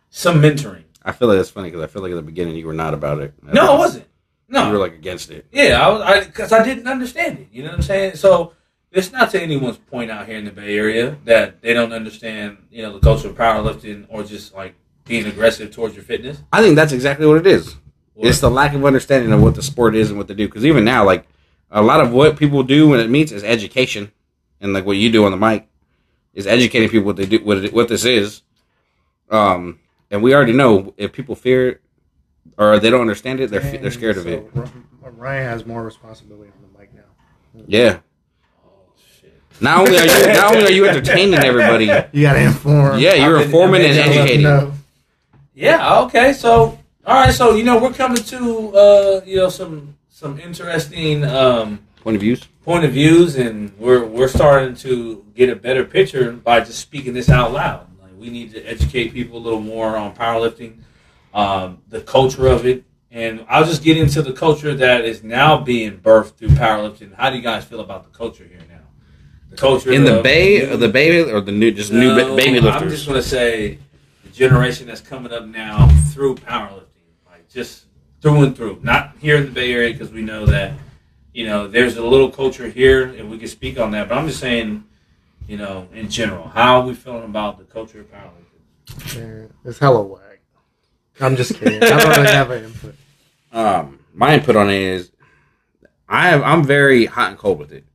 [0.10, 0.84] some mentoring.
[1.04, 2.94] I feel like that's funny because I feel like at the beginning you were not
[2.94, 3.34] about it.
[3.42, 4.07] No, I wasn't.
[4.50, 5.46] No, You were like against it.
[5.52, 7.48] yeah, I was I because I didn't understand it.
[7.52, 8.16] You know what I'm saying?
[8.16, 8.54] So
[8.92, 12.58] it's not to anyone's point out here in the Bay Area that they don't understand,
[12.72, 16.42] you know, the culture of powerlifting or just like being aggressive towards your fitness.
[16.54, 17.76] I think that's exactly what it is.
[18.16, 20.48] Or- It's the lack of understanding of what the sport is and what they do.
[20.48, 21.28] Because even now, like
[21.70, 24.12] a lot of what people do when it meets is education,
[24.62, 25.68] and like what you do on the mic
[26.34, 28.42] is educating people what they do, what it, what this is.
[29.30, 29.80] Um,
[30.10, 31.82] and we already know if people fear
[32.58, 34.50] or they don't understand it, they're fe- they're scared of it.
[35.02, 37.02] Ryan has more responsibility on the mic now.
[37.68, 38.00] Yeah.
[38.66, 38.70] oh
[39.20, 39.34] shit.
[39.62, 43.00] Not only are you not only are you entertaining everybody, You got to inform.
[43.00, 44.74] yeah, you're I've informing I've and been Let them educating.
[45.56, 46.00] Yeah.
[46.02, 46.34] Okay.
[46.34, 47.34] So, all right.
[47.34, 52.22] So, you know, we're coming to uh, you know some some interesting um, Point of
[52.22, 52.44] views.
[52.64, 57.14] point of views, and we're we're starting to get a better picture by just speaking
[57.14, 57.88] this out loud.
[58.02, 60.78] Like, we need to educate people a little more on powerlifting,
[61.38, 65.58] um, the culture of it, and I'll just get into the culture that is now
[65.62, 67.14] being birthed through powerlifting.
[67.14, 68.80] How do you guys feel about the culture here now?
[69.52, 72.22] The culture In the of bay, new- the baby or the new just new ba-
[72.24, 73.78] no, baby I'm just going to say
[74.24, 77.86] the generation that's coming up now through powerlifting, like just
[78.20, 78.80] through and through.
[78.82, 80.74] Not here in the Bay Area because we know that
[81.36, 84.10] you know there's a little culture here, and we can speak on that.
[84.10, 84.84] But I'm just saying,
[85.48, 89.20] you know, in general, how are we feeling about the culture of powerlifting?
[89.20, 90.22] Man, it's hella whack.
[91.20, 91.84] I'm just kidding.
[91.84, 92.96] I don't really have an input.
[93.52, 95.12] um, my input on it is
[96.10, 97.86] I have, I'm very hot and cold with it.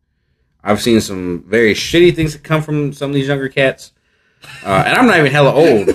[0.62, 3.92] I've seen some very shitty things that come from some of these younger cats,
[4.64, 5.88] uh, and I'm not even hella old.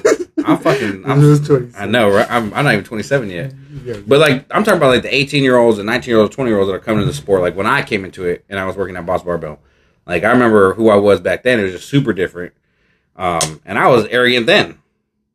[0.45, 1.05] I'm fucking.
[1.05, 1.77] I'm I'm, just 26.
[1.77, 2.29] I know, right?
[2.29, 3.53] I'm, I'm not even 27 yet.
[3.85, 3.97] Yeah.
[4.05, 6.49] But like, I'm talking about like the 18 year olds and 19 year olds, 20
[6.49, 7.41] year olds that are coming to the sport.
[7.41, 9.59] Like when I came into it and I was working at Boss Barbell,
[10.05, 11.59] like I remember who I was back then.
[11.59, 12.53] It was just super different,
[13.15, 14.79] um, and I was arrogant then,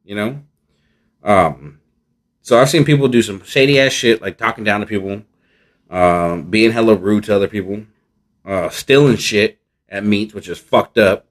[0.04, 0.42] you know.
[1.24, 1.80] Um,
[2.42, 5.22] so I've seen people do some shady ass shit, like talking down to people,
[5.88, 7.84] um, being hella rude to other people,
[8.44, 11.26] uh, stealing shit at meets, which is fucked up.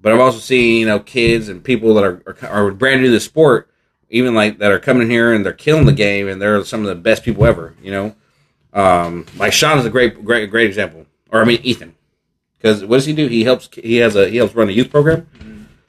[0.00, 3.08] But I've also seen you know kids and people that are are, are brand new
[3.08, 3.70] to the sport,
[4.08, 6.86] even like that are coming here and they're killing the game and they're some of
[6.86, 7.74] the best people ever.
[7.82, 8.16] You know,
[8.72, 11.94] um, like Sean is a great great great example, or I mean Ethan,
[12.56, 13.28] because what does he do?
[13.28, 15.28] He helps he has a he helps run a youth program.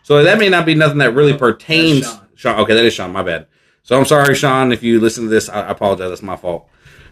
[0.04, 2.06] So that may not be nothing that really pertains.
[2.06, 2.20] Sean.
[2.36, 3.14] Sean, okay, that is Sean.
[3.14, 3.48] My bad.
[3.84, 5.50] So I'm sorry, Sean, if you listen to this.
[5.50, 6.10] I, I apologize.
[6.10, 6.68] That's my fault.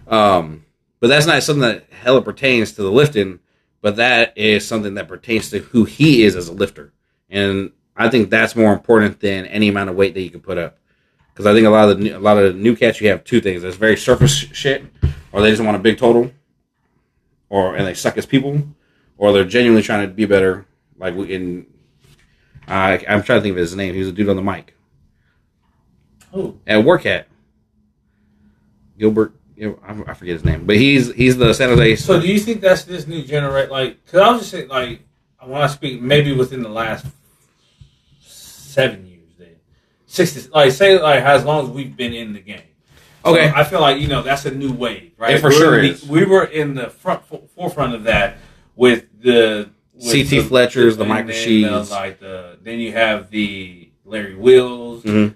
[0.07, 0.65] Um,
[0.99, 3.39] but that's not something that hella pertains to the lifting.
[3.81, 6.93] But that is something that pertains to who he is as a lifter,
[7.31, 10.59] and I think that's more important than any amount of weight that you can put
[10.59, 10.77] up.
[11.33, 13.09] Because I think a lot of the new, a lot of the new cats, you
[13.09, 14.85] have two things: there's very surface shit,
[15.31, 16.31] or they just want a big total,
[17.49, 18.61] or and they suck as people,
[19.17, 20.67] or they're genuinely trying to be better.
[20.99, 21.65] Like in,
[22.67, 23.95] I I'm trying to think of his name.
[23.95, 24.75] He was a dude on the mic
[26.33, 27.25] Oh, at Workat.
[28.97, 29.73] Gilbert, I,
[30.07, 31.95] I forget his name, but he's he's the San Jose.
[31.97, 33.71] so do you think that's this new generation?
[33.71, 35.01] Like, because I was just saying, like,
[35.43, 37.05] when I speak, maybe within the last
[38.21, 39.55] seven years, then
[40.05, 42.61] six, to, like, say, like, as long as we've been in the game.
[43.25, 43.51] So Okay.
[43.55, 45.35] I feel like you know that's a new wave, right?
[45.35, 46.05] It for We're sure the- is.
[46.07, 48.37] We were in the front fo- forefront of that
[48.75, 51.91] with the CT the- Fletchers, the and Mike then, Rasheeds.
[51.91, 55.35] uh, like the then you have the Larry Wheels, Mhm.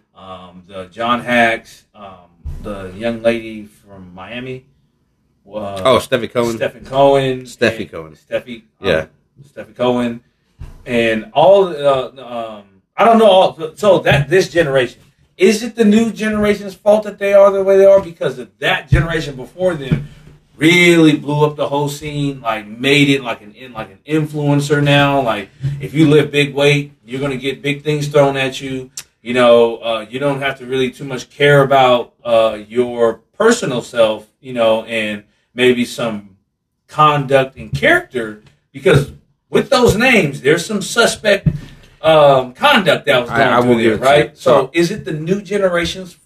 [0.76, 2.28] The John Haacks, um,
[2.62, 4.66] the young lady from Miami.
[5.48, 6.58] Uh, Oh, Stefi Cohen.
[6.58, 8.18] Stephen Cohen, Stefi Cohen.
[8.18, 9.06] Stefi, um, Yeah.
[9.42, 10.20] Stefi Cohen,
[10.86, 11.68] and all.
[11.70, 12.64] Uh, um,
[12.98, 13.26] I don't know.
[13.26, 15.00] All, so that this generation
[15.38, 18.50] is it the new generation's fault that they are the way they are because of
[18.60, 20.10] that generation before them
[20.58, 24.84] really blew up the whole scene, like made it like an in like an influencer
[24.84, 25.22] now.
[25.22, 25.48] Like
[25.80, 28.92] if you lift big weight, you're gonna get big things thrown at you.
[29.26, 33.82] You know, uh, you don't have to really too much care about uh, your personal
[33.82, 34.28] self.
[34.40, 35.24] You know, and
[35.56, 36.38] maybe some
[36.88, 39.12] conduct and character because
[39.50, 41.48] with those names, there's some suspect
[42.04, 44.38] um, conduct that was I- going I will through there, right?
[44.38, 46.18] So, So- is it the new generation's?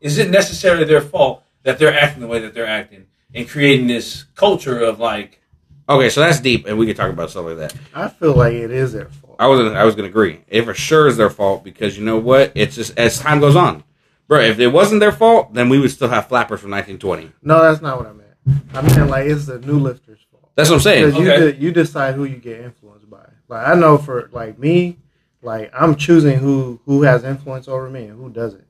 [0.00, 3.86] Is it necessarily their fault that they're acting the way that they're acting and creating
[3.86, 5.42] this culture of like?
[5.90, 7.74] Okay, so that's deep, and we could talk about stuff like that.
[7.94, 9.25] I feel like it is their fault.
[9.38, 10.40] I was I was gonna agree.
[10.48, 12.52] It for sure is their fault because you know what?
[12.54, 13.84] It's just as time goes on,
[14.28, 14.40] bro.
[14.40, 17.32] If it wasn't their fault, then we would still have flappers from 1920.
[17.42, 18.62] No, that's not what I meant.
[18.74, 20.50] I meant like it's the new lifters' fault.
[20.54, 21.06] That's what I'm saying.
[21.06, 21.52] Because you Okay.
[21.52, 23.26] de- you decide who you get influenced by.
[23.48, 24.96] Like I know for like me,
[25.42, 28.64] like I'm choosing who who has influence over me and who doesn't.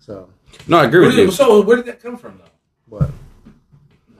[0.00, 0.28] So,
[0.68, 1.30] No, I agree Where with did, you.
[1.30, 2.98] so where did that come from though?
[2.98, 3.10] but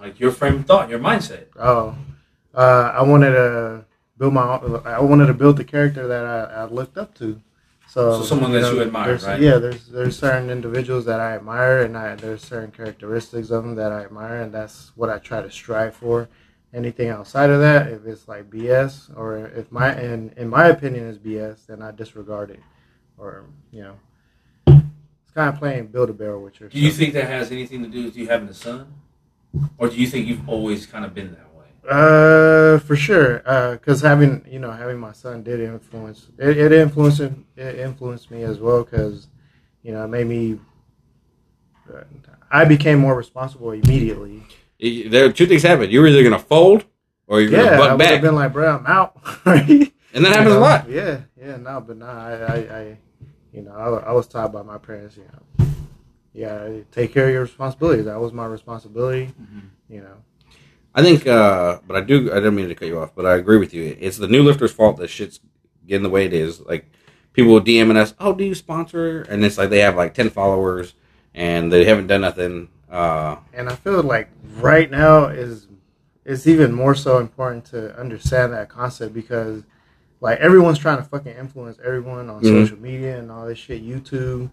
[0.00, 1.44] Like your frame of thought, your mindset.
[1.58, 1.94] oh,
[2.54, 3.83] uh, I wanted to
[4.18, 4.42] build my.
[4.58, 7.40] own- uh, I wanted to build the character that I, I looked up to.
[7.86, 9.40] So, So someone that you admire, there's- right?
[9.40, 13.74] Yeah, there's there's certain individuals that I admire, and I, there's certain characteristics of them
[13.76, 16.28] that I admire, and that's what I try to strive for.
[16.72, 21.04] Anything outside of that, if it's like BS, or if my and in my opinion
[21.06, 22.58] is BS, then I disregard it,
[23.16, 23.96] or you know,
[24.66, 26.72] it's kind of playing build a barrel with yourself.
[26.72, 28.92] Do you think that has anything to do with you having a son,
[29.78, 31.53] or do you think you've always kind of been that way?
[31.88, 33.42] Uh, for sure.
[33.44, 36.56] Uh, cause having you know having my son did influence it.
[36.56, 38.84] It influenced it influenced me as well.
[38.84, 39.28] Cause
[39.82, 40.58] you know it made me.
[41.92, 42.02] Uh,
[42.50, 44.42] I became more responsible immediately.
[44.80, 45.90] There, two things happen.
[45.90, 46.84] You're either gonna fold
[47.26, 49.16] or you're Yeah, gonna I buck would back, been like, bro, I'm out.
[49.44, 50.58] and that happens know?
[50.58, 50.88] a lot.
[50.88, 52.98] Yeah, yeah, no, but no, I, I, I
[53.52, 55.66] you know, I, I was taught by my parents, you know,
[56.32, 58.06] yeah, take care of your responsibilities.
[58.06, 59.32] That was my responsibility,
[59.88, 60.16] you know.
[60.94, 62.30] I think, uh, but I do.
[62.30, 63.96] I didn't mean to cut you off, but I agree with you.
[64.00, 65.40] It's the new lifters' fault that shit's
[65.86, 66.60] getting the way it is.
[66.60, 66.86] Like
[67.32, 70.30] people will DMing us, "Oh, do you sponsor?" And it's like they have like ten
[70.30, 70.94] followers
[71.34, 72.68] and they haven't done nothing.
[72.90, 74.28] Uh, and I feel like
[74.58, 75.66] right now is
[76.24, 79.64] it's even more so important to understand that concept because
[80.20, 82.62] like everyone's trying to fucking influence everyone on Mhm.
[82.62, 84.48] social media and all this shit, YouTube.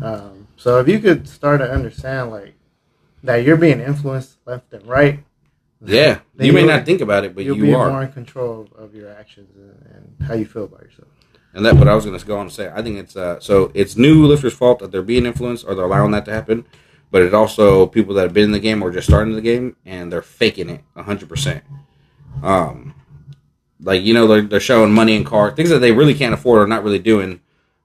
[0.00, 2.54] Um, so if you could start to understand like
[3.22, 5.22] that you're being influenced left and right,
[5.84, 7.90] yeah, you may not think about it, but you'll you be are.
[7.90, 11.08] more in control of, your actions and, and how you feel about yourself.
[11.54, 13.38] And that, what I was going to go on to say, I think it's uh,
[13.40, 16.64] so it's new lifters' fault that they're being influenced or they're allowing that to happen,
[17.10, 19.76] but it's also people that have been in the game or just starting the game
[19.84, 21.62] and they're faking it hundred percent.
[22.42, 22.94] Um,
[23.80, 26.62] like you know they're, they're showing money in car things that they really can't afford
[26.62, 27.40] or not really doing,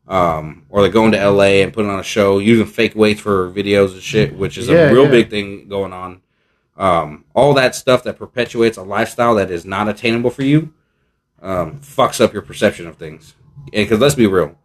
[0.07, 1.61] um, or they're going to L.A.
[1.63, 4.89] and putting on a show using fake weights for videos and shit, which is Yeah,
[4.89, 5.11] a real yeah.
[5.11, 6.21] big thing going on.
[6.77, 10.73] Um, all that stuff that perpetuates a lifestyle that is not attainable for you
[11.41, 13.33] um, fucks up your perception of things.
[13.71, 14.55] Because let's be real,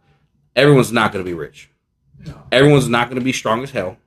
[0.55, 1.69] everyone's not going to be rich.
[2.25, 2.41] No.
[2.51, 3.97] Everyone's not going to be strong as hell.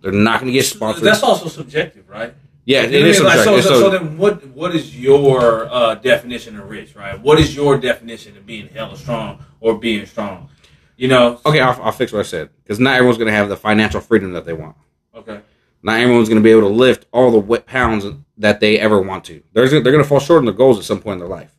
[0.00, 1.04] They're not going to get sponsored.
[1.04, 2.34] That's also subjective, right?
[2.66, 3.20] yeah, it know what I is?
[3.22, 7.20] Like, so, so, So- so then, what what is your uh, definition of rich, right?
[7.20, 10.48] What is your definition of being hella strong or being strong?
[10.96, 12.50] You know, okay, I'll, I'll fix what I said.
[12.62, 14.76] Because not everyone's going to have the financial freedom that they want.
[15.14, 15.40] okay,
[15.84, 18.06] Not everyone's going to be able to lift all the wet pounds
[18.38, 19.42] that they ever want to.
[19.52, 21.54] There's, they're going to fall short on their goals at some point in their life.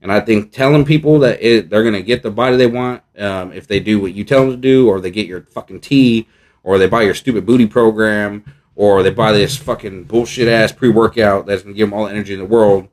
[0.00, 3.02] And I think telling people that it, they're going to get the body they want
[3.18, 5.80] um, if they do what you tell them to do, or they get your fucking
[5.80, 6.26] tea,
[6.62, 8.42] or they buy your stupid booty program,
[8.74, 12.06] or they buy this fucking bullshit ass pre workout that's going to give them all
[12.06, 12.88] the energy in the world.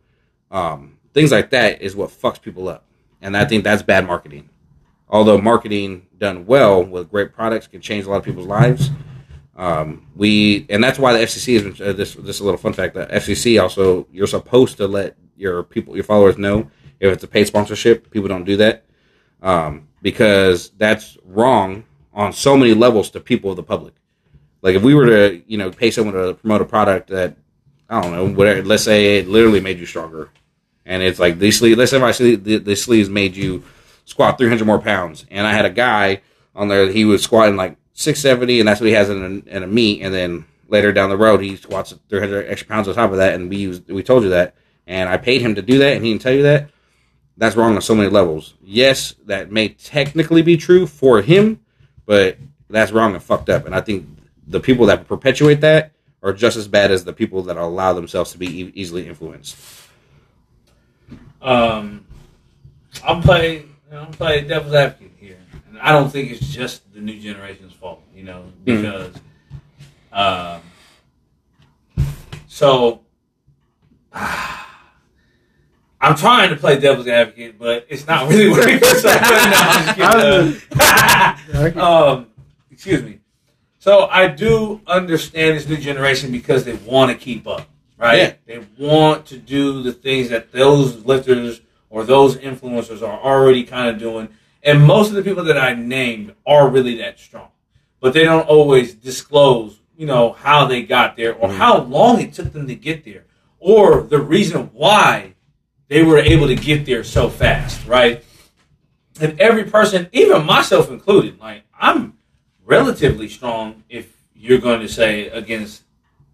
[0.52, 2.84] Um, things like that is what fucks people up.
[3.22, 4.50] And I think that's bad marketing.
[5.08, 8.90] Although marketing done well with great products can change a lot of people's lives.
[9.56, 12.16] Um, we and that's why the FCC been uh, this.
[12.16, 12.94] This is a little fun fact.
[12.94, 17.28] The FCC also you're supposed to let your people, your followers know if it's a
[17.28, 18.12] paid sponsorship.
[18.12, 18.86] People don't do that
[19.42, 23.94] um, because that's wrong on so many levels to people of the public.
[24.62, 27.38] Like if we were to you know pay someone to promote a product that
[27.90, 28.64] I don't know whatever.
[28.64, 30.32] Let's say it literally made you stronger,
[30.86, 31.78] and it's like these sleeves.
[31.78, 33.64] Let's say the, the sleeves made you
[34.06, 36.22] squat 300 more pounds, and I had a guy
[36.56, 39.64] on there he was squatting like 670, and that's what he has in a, in
[39.64, 43.12] a meet, and then later down the road he squats 300 extra pounds on top
[43.12, 44.54] of that, and we used we told you that,
[44.86, 46.70] and I paid him to do that, and he didn't tell you that.
[47.38, 48.54] that's wrong on so many levels.
[48.62, 51.62] Yes, that may technically be true for him,
[52.06, 52.38] but
[52.70, 53.66] that's wrong and fucked up.
[53.66, 54.08] And I think
[54.48, 58.32] the people that perpetuate that are just as bad as the people that allow themselves
[58.32, 59.56] to be e- easily influenced.
[61.42, 62.06] Um,
[63.08, 63.76] I'm playing.
[63.92, 65.15] I'm playing devil's advocate
[65.86, 68.02] I don't think it's just the new generation's fault.
[68.16, 69.14] You know, because
[70.12, 70.62] um,
[72.48, 73.02] so
[74.14, 78.80] I'm trying to play devil's advocate, but it's not really working.
[78.80, 81.80] so, no, I'm just kidding.
[81.84, 82.28] um,
[82.72, 83.20] excuse me.
[83.78, 87.70] So I do understand this new generation because they want to keep up,
[88.00, 88.18] right?
[88.18, 88.34] Yeah.
[88.48, 93.90] They want to do the things that those lifters or those influencers are already kind
[93.90, 94.30] of doing.
[94.66, 97.50] And most of the people that I named are really that strong,
[98.02, 101.56] but they don't always disclose, you know, how they got there or mm.
[101.56, 103.26] how long it took them to get there
[103.60, 105.34] or the reason why
[105.88, 108.24] they were able to get there so fast, right?
[109.22, 112.18] And every person, even myself included, like I'm
[112.66, 115.84] relatively strong if you're going to say against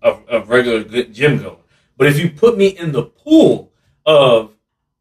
[0.02, 1.58] a, a regular good gym goer.
[1.98, 3.72] But if you put me in the pool
[4.06, 4.54] of,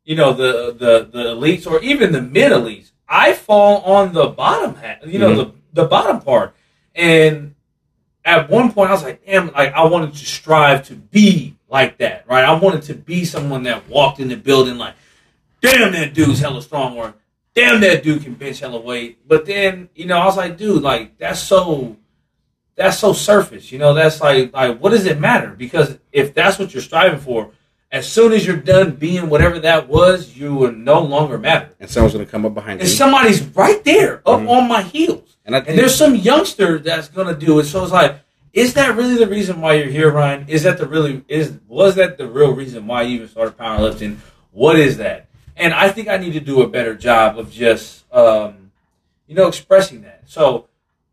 [0.04, 4.28] you know, the the the elites or even the mid elites, I fall on the
[4.28, 5.56] bottom half, you know, the mm-hmm.
[5.72, 6.54] the bottom part.
[6.94, 7.56] And
[8.24, 11.98] at one point, I was like, damn, like I wanted to strive to be like
[11.98, 12.44] that, right?
[12.44, 14.94] I wanted to be someone that walked in the building like,
[15.60, 17.14] damn, that dude's hella strong, or
[17.54, 19.26] damn, that dude can bench hella weight.
[19.26, 21.96] But then, you know, I was like, dude, like that's so,
[22.76, 23.92] that's so surface, you know.
[23.92, 25.50] That's like, like what does it matter?
[25.50, 27.50] Because if that's what you're striving for,
[27.92, 31.70] as soon as you're done being whatever that was, you will no longer matter.
[31.80, 32.92] And someone's going to come up behind And you.
[32.92, 34.48] And somebody's right there, up Mhm.
[34.48, 35.36] on my heels.
[35.44, 37.64] And I And there's some youngster that's gonna do it.
[37.64, 38.20] So it's like,
[38.52, 40.44] is that really the reason why you're here, Ryan?
[40.48, 44.18] Is that the really is was that the real reason why you even started powerlifting?
[44.52, 45.26] What is that?
[45.56, 48.70] And I think I need to do a better job of just um,
[49.26, 50.22] you know expressing that.
[50.26, 50.66] So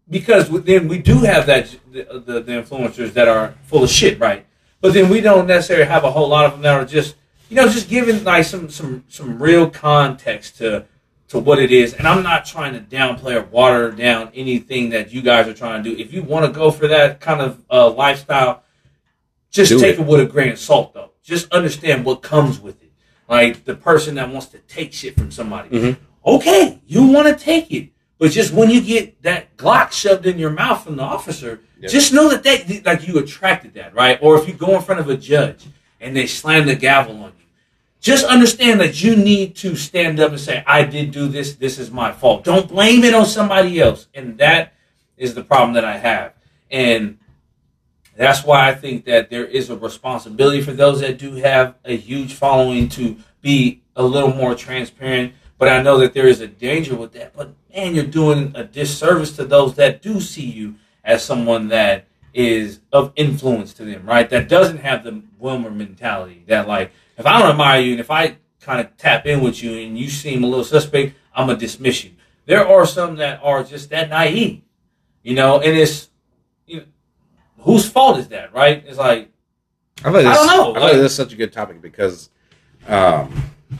[0.09, 4.19] because then we do have that the, the, the influencers that are full of shit,
[4.19, 4.45] right?
[4.81, 7.15] But then we don't necessarily have a whole lot of them that are just
[7.49, 10.85] you know just giving like some some some real context to
[11.29, 11.93] to what it is.
[11.93, 15.83] And I'm not trying to downplay or water down anything that you guys are trying
[15.83, 16.01] to do.
[16.01, 18.63] If you want to go for that kind of uh, lifestyle,
[19.51, 20.01] just Do take it.
[20.01, 20.07] it.
[20.07, 21.11] with a grain of salt, though.
[21.23, 22.91] Just understand what comes with it.
[23.27, 25.69] Like the person that wants to take shit from somebody.
[25.69, 25.97] Mhm.
[26.25, 27.89] Okay, you want to take it.
[28.19, 32.11] But just when you get that Glock shoved in your mouth from the officer, just
[32.11, 34.17] know that that like you attracted that, right?
[34.21, 35.65] Or if you go in front of a judge
[36.01, 37.45] and they slam the gavel on you,
[37.99, 41.77] just understand that you need to stand up and say, I did do this, this
[41.77, 42.43] is my fault.
[42.43, 44.07] Don't blame it on somebody else.
[44.13, 44.73] And that
[45.17, 46.33] is the problem that I have.
[46.71, 47.19] And
[48.15, 51.95] that's why I think that there is a responsibility for those that do have a
[51.95, 55.33] huge following to be a little more transparent.
[55.57, 57.35] But I know that there is a danger with that.
[57.35, 62.05] But man, you're doing a disservice to those that do see you as someone that
[62.33, 64.29] is of influence to them, right?
[64.29, 68.11] That doesn't have the Wilmer mentality that like, if I don't admire you and if
[68.11, 71.57] I kind of tap in with you and you seem a little suspect, I'm gonna
[71.57, 72.11] dismiss you.
[72.45, 74.61] There are some that are just that naive,
[75.23, 76.09] you know, and it's
[76.67, 76.85] you know,
[77.59, 78.83] whose fault is that, right?
[78.85, 79.31] It's like
[80.03, 82.29] I, I don't know, I like this is such a good topic because
[82.87, 83.33] um,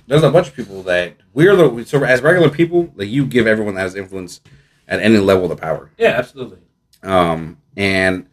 [0.07, 3.47] there's a bunch of people that we're the so as regular people, like you give
[3.47, 4.41] everyone that has influence
[4.87, 5.91] at any level the power.
[5.97, 6.59] yeah, absolutely.
[7.03, 8.27] Um, and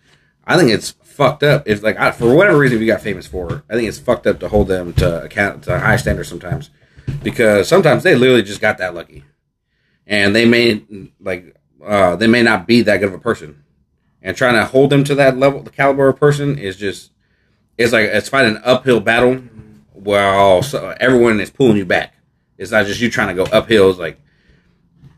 [0.44, 1.68] I think it's fucked up.
[1.68, 4.40] If like I, for whatever reason you got famous for, I think it's fucked up
[4.40, 6.70] to hold them to account to high standards sometimes,
[7.22, 9.24] because sometimes they literally just got that lucky,
[10.06, 10.84] and they may
[11.20, 13.64] like uh, they may not be that good of a person,
[14.22, 17.12] and trying to hold them to that level, the caliber of person is just
[17.78, 19.42] it's like it's fighting an uphill battle
[20.04, 22.14] while so everyone is pulling you back.
[22.56, 23.90] It's not just you trying to go uphill.
[23.90, 24.20] It's like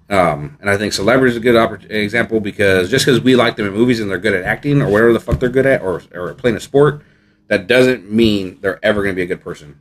[0.09, 3.57] um, and I think celebrity is a good oppor- example because just because we like
[3.57, 5.83] them in movies and they're good at acting or whatever the fuck they're good at
[5.83, 7.03] or, or playing a sport,
[7.49, 9.81] that doesn't mean they're ever going to be a good person.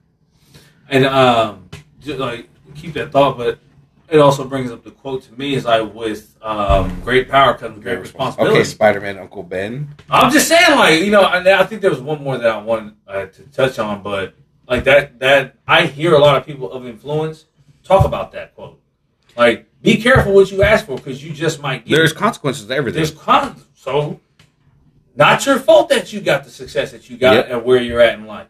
[0.89, 3.59] And um, just like keep that thought, but
[4.09, 7.81] it also brings up the quote to me is like with um, great power comes
[7.83, 8.55] great responsibility.
[8.55, 9.93] Okay, Spider Man, Uncle Ben.
[10.09, 12.57] I'm just saying, like you know, I, I think there was one more that I
[12.57, 14.35] wanted uh, to touch on, but
[14.67, 17.45] like that that I hear a lot of people of influence
[17.83, 18.79] talk about that quote.
[19.37, 21.95] Like, be careful what you ask for because you just might get.
[21.95, 22.97] There's consequences to everything.
[22.97, 24.19] there's con- so
[25.15, 27.47] not your fault that you got the success that you got Yep.
[27.49, 28.47] and where you're at in life,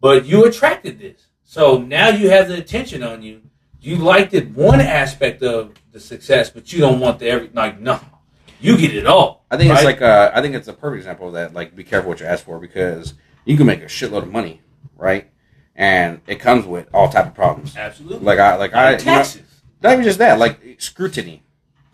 [0.00, 1.26] but you attracted this.
[1.44, 3.42] So now you have the attention on you.
[3.80, 7.80] You liked it one aspect of the success, but you don't want the every like
[7.80, 8.00] no.
[8.60, 9.44] You get it all.
[9.52, 11.54] I think it's like uh, I think it's a perfect example of that.
[11.54, 13.14] Like, be careful what you ask for because
[13.44, 14.60] you can make a shitload of money,
[14.98, 15.30] right?
[15.80, 17.76] and it comes with all type of problems.
[17.76, 18.26] Absolutely.
[18.26, 19.42] Like I like I Like you know, taxes.
[19.80, 21.44] not even just that, like scrutiny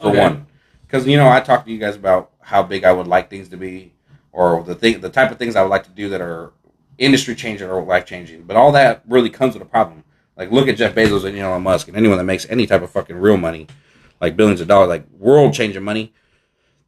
[0.00, 0.20] for Okay.
[0.20, 0.46] one.
[0.86, 3.50] Because you know, I talked to you guys about how big I would like things
[3.50, 3.92] to be,
[4.32, 6.52] or the thing, the type of things I would like to do that are
[6.96, 8.44] industry changing or life changing.
[8.44, 10.02] But all that really comes with a problem.
[10.34, 12.90] Like look at Jeff Bezos and Elon Musk and anyone that makes any type of
[12.90, 13.66] fucking real money,
[14.18, 16.14] like billions of dollars, like world changing money.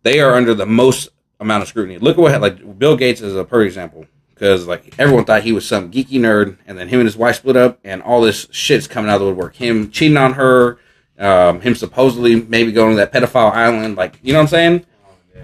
[0.03, 1.11] They are under the most
[1.41, 1.99] amount of scrutiny.
[1.99, 4.07] Look at what like Bill Gates is a perfect example
[4.37, 7.37] because like everyone thought he was some geeky nerd, and then him and his wife
[7.37, 9.57] split up, and all this shit's coming out of the woodwork.
[9.57, 10.79] Him cheating on her,
[11.19, 14.87] um, him supposedly maybe going to that pedophile island, like you know what I'm saying.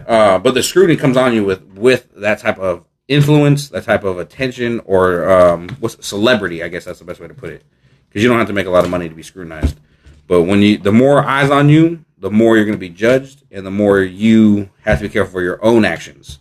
[0.07, 4.05] Uh, but the scrutiny comes on you with with that type of influence, that type
[4.05, 6.63] of attention, or um, what's celebrity?
[6.63, 7.65] I guess that's the best way to put it,
[8.09, 9.79] because you don't have to make a lot of money to be scrutinized.
[10.27, 13.43] But when you, the more eyes on you, the more you're going to be judged,
[13.51, 16.39] and the more you have to be careful for your own actions.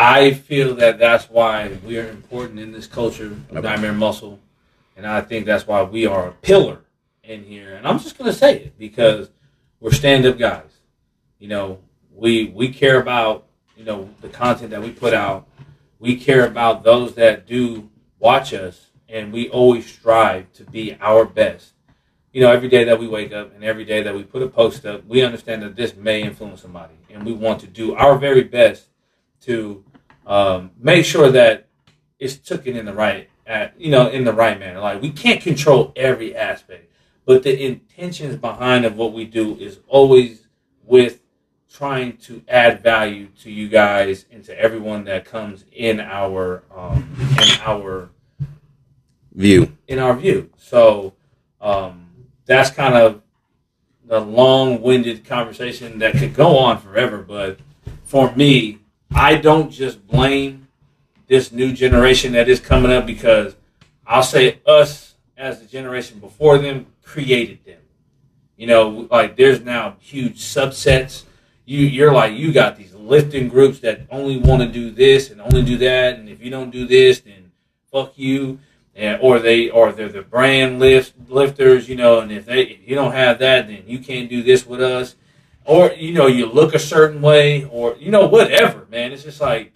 [0.00, 3.60] I feel that that's why we are important in this culture of Okay.
[3.60, 4.40] Nightmare Muscle,
[4.96, 6.80] and I think that's why we are a pillar
[7.22, 7.74] in here.
[7.74, 9.28] And I'm just going to say it because
[9.78, 10.70] we're stand-up guys.
[11.38, 11.80] You know,
[12.14, 13.46] we we care about
[13.76, 15.46] you know the content that we put out.
[15.98, 21.26] We care about those that do watch us, and we always strive to be our
[21.26, 21.74] best.
[22.32, 24.48] You know, every day that we wake up and every day that we put a
[24.48, 28.16] post up, we understand that this may influence somebody, and we want to do our
[28.16, 28.86] very best
[29.42, 29.84] to
[30.30, 31.66] um, make sure that
[32.18, 34.80] it's taken in the right, at, you know, in the right manner.
[34.80, 36.90] Like we can't control every aspect,
[37.24, 40.46] but the intentions behind of what we do is always
[40.84, 41.20] with
[41.72, 47.16] trying to add value to you guys and to everyone that comes in our um,
[47.18, 48.10] in our
[49.32, 49.76] View.
[49.86, 50.50] in our view.
[50.56, 51.14] So
[51.60, 52.08] um,
[52.46, 53.22] that's kind of
[54.04, 57.18] the long-winded conversation that could go on forever.
[57.18, 57.60] But
[58.02, 58.79] for me,
[59.12, 60.68] I don't just blame
[61.26, 63.56] this new generation that is coming up because
[64.06, 67.80] I'll say us as the generation before them created them.
[68.56, 71.24] You know, like there's now huge subsets.
[71.64, 75.40] You you're like you got these lifting groups that only want to do this and
[75.40, 77.52] only do that, and if you don't do this, then
[77.90, 78.58] fuck you
[78.94, 82.88] and, or they or they're the brand lift lifters, you know, and if they if
[82.88, 85.16] you don't have that, then you can't do this with us,
[85.64, 89.12] or you know you look a certain way, or you know whatever, man.
[89.12, 89.72] It's just like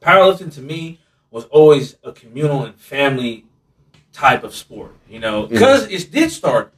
[0.00, 0.98] powerlifting to me
[1.30, 3.44] was always a communal and family
[4.12, 6.72] type of sport, you know, because it did start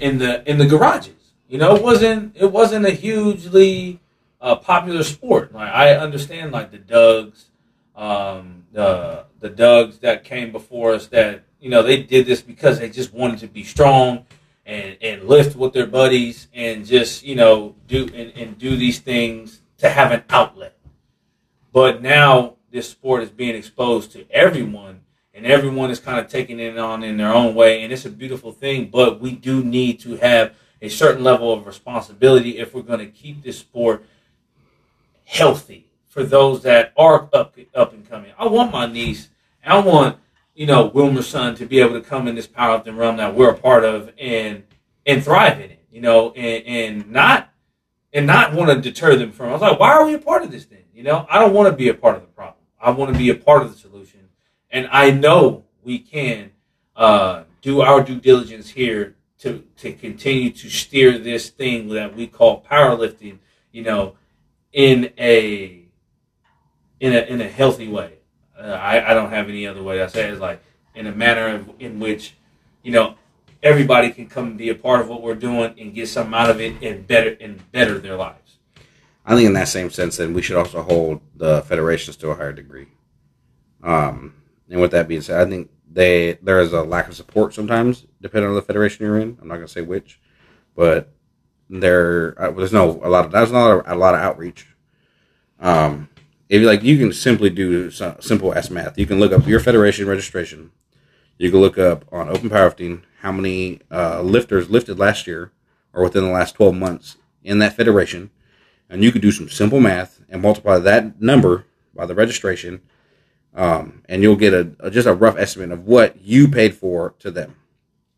[0.00, 1.32] in the in the garages.
[1.48, 4.00] You know, it wasn't it wasn't a hugely
[4.40, 5.52] uh, popular sport.
[5.52, 7.46] Like I understand, like the Dougs,
[7.94, 11.06] um, the the Dougs that came before us.
[11.08, 14.26] That you know they did this because they just wanted to be strong
[14.66, 18.98] and and lift with their buddies and just you know do and, and do these
[18.98, 20.76] things to have an outlet.
[21.72, 25.02] But now this sport is being exposed to everyone,
[25.32, 28.10] and everyone is kind of taking it on in their own way, and it's a
[28.10, 28.88] beautiful thing.
[28.90, 33.06] But we do need to have a certain level of responsibility if we're going to
[33.06, 34.04] keep this sport
[35.24, 38.32] healthy for those that are up up and coming.
[38.38, 39.28] I want my niece,
[39.64, 40.18] I want
[40.56, 43.50] you know Wilmer's son to be able to come in this powerlifting realm that we're
[43.50, 44.64] a part of and
[45.04, 45.84] and thrive in it.
[45.90, 47.50] You know, and and not
[48.12, 49.50] and not want to deter them from.
[49.50, 50.84] I was like, why are we a part of this thing?
[50.94, 52.64] You know, I don't want to be a part of the problem.
[52.80, 54.28] I want to be a part of the solution,
[54.70, 56.52] and I know we can
[56.96, 62.26] uh, do our due diligence here to to continue to steer this thing that we
[62.26, 63.38] call powerlifting.
[63.72, 64.16] You know,
[64.72, 65.84] in a
[67.00, 68.15] in a in a healthy way.
[68.58, 70.32] Uh, I I don't have any other way to say it.
[70.32, 70.62] It's like
[70.94, 72.34] in a manner of, in which
[72.82, 73.16] you know
[73.62, 76.50] everybody can come and be a part of what we're doing and get something out
[76.50, 78.58] of it and better and better their lives.
[79.24, 82.36] I think in that same sense, then we should also hold the federations to a
[82.36, 82.86] higher degree.
[83.82, 84.34] Um,
[84.70, 88.06] and with that being said, I think they there is a lack of support sometimes,
[88.20, 89.36] depending on the federation you're in.
[89.40, 90.20] I'm not going to say which,
[90.74, 91.12] but
[91.68, 94.66] there uh, there's no a lot of there's not a, a lot of outreach.
[95.58, 96.08] Um,
[96.48, 98.98] if like, you can simply do some simple S math.
[98.98, 100.70] You can look up your federation registration.
[101.38, 105.50] You can look up on Open Powerlifting how many uh, lifters lifted last year
[105.92, 108.30] or within the last 12 months in that federation,
[108.88, 112.82] and you could do some simple math and multiply that number by the registration,
[113.54, 117.14] um, and you'll get a, a- just a rough estimate of what you paid for
[117.18, 117.56] to them.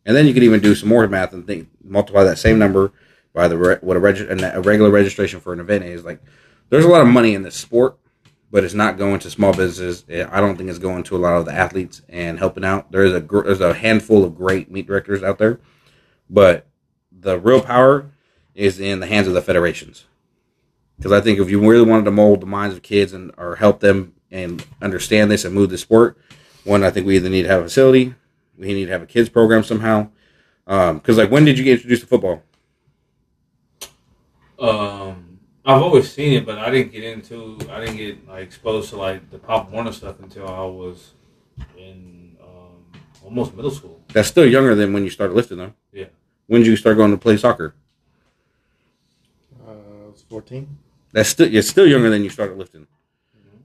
[0.04, 2.92] And then you could even do some more math and think multiply that same number
[3.32, 6.04] by the re- what a, reg- a regular registration for an event is.
[6.04, 6.20] Like,
[6.70, 7.96] there's a lot of money in this sport,
[8.50, 10.04] but it's not going to small businesses.
[10.30, 12.90] I don't think it's going to a lot of the athletes and helping out.
[12.90, 15.60] There's a there's a handful of great meet directors out there,
[16.30, 16.66] but
[17.12, 18.10] the real power
[18.54, 20.06] is in the hands of the federations.
[20.96, 23.56] Because I think if you really wanted to mold the minds of kids and or
[23.56, 26.18] help them and understand this and move the sport,
[26.64, 28.14] One, I think we either need to have a facility,
[28.58, 30.08] we need to have a kids program somehow.
[30.66, 32.42] Because like, when did you get introduced to football?
[34.58, 34.87] Um,
[35.68, 37.58] I've always seen it, but I didn't get into.
[37.70, 41.12] I didn't get like exposed to like the Pop Warner stuff until I was
[41.76, 44.00] in um, almost middle school.
[44.14, 45.74] That's still younger than when you started lifting, though.
[45.92, 46.06] Yeah.
[46.46, 47.74] When did you start going to play soccer?
[49.62, 50.66] Uh, I was 14.
[51.12, 52.86] That's still it's still younger than you started lifting.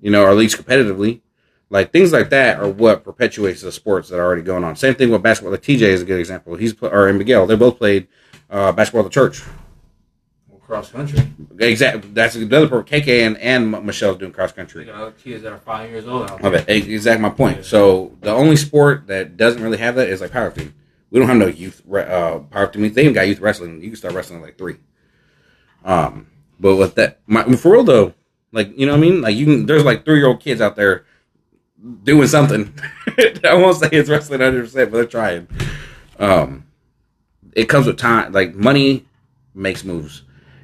[0.01, 1.21] You know, or at least competitively.
[1.69, 4.75] Like things like that are what perpetuates the sports that are already going on.
[4.75, 5.53] Same thing with basketball.
[5.53, 6.55] Like TJ is a good example.
[6.55, 7.47] He's pl- or and Miguel.
[7.47, 8.09] They both played
[8.49, 9.41] uh, basketball at the church.
[10.73, 11.19] Cross country.
[11.59, 12.09] Exactly.
[12.13, 12.87] That's another part.
[12.87, 14.85] KK and and Michelle's doing cross country.
[14.85, 16.65] got other kids that are five years old out I there.
[16.67, 17.63] exactly my point.
[17.63, 20.73] So the only sport that doesn't really have that is like powerlifting.
[21.11, 22.91] We don't have no youth uh, powerlifting.
[22.91, 23.83] They even got youth wrestling.
[23.83, 24.77] You can start wrestling at like three.
[25.85, 26.25] Um,
[26.59, 28.15] but with that, my, for real though,
[28.51, 29.21] like you know what I mean.
[29.21, 31.05] Like you can, there's like three year old kids out there
[32.01, 32.73] doing something.
[33.43, 35.47] I won't say it's wrestling hundred percent, but they're trying.
[36.17, 36.65] Um,
[37.51, 38.31] it comes with time.
[38.31, 39.05] Like money
[39.53, 40.23] makes moves,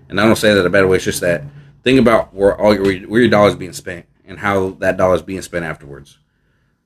[0.09, 0.97] and I don't say that a bad way.
[0.97, 1.43] It's just that
[1.83, 5.21] think about where all your where your dollars being spent and how that dollar is
[5.21, 6.17] being spent afterwards.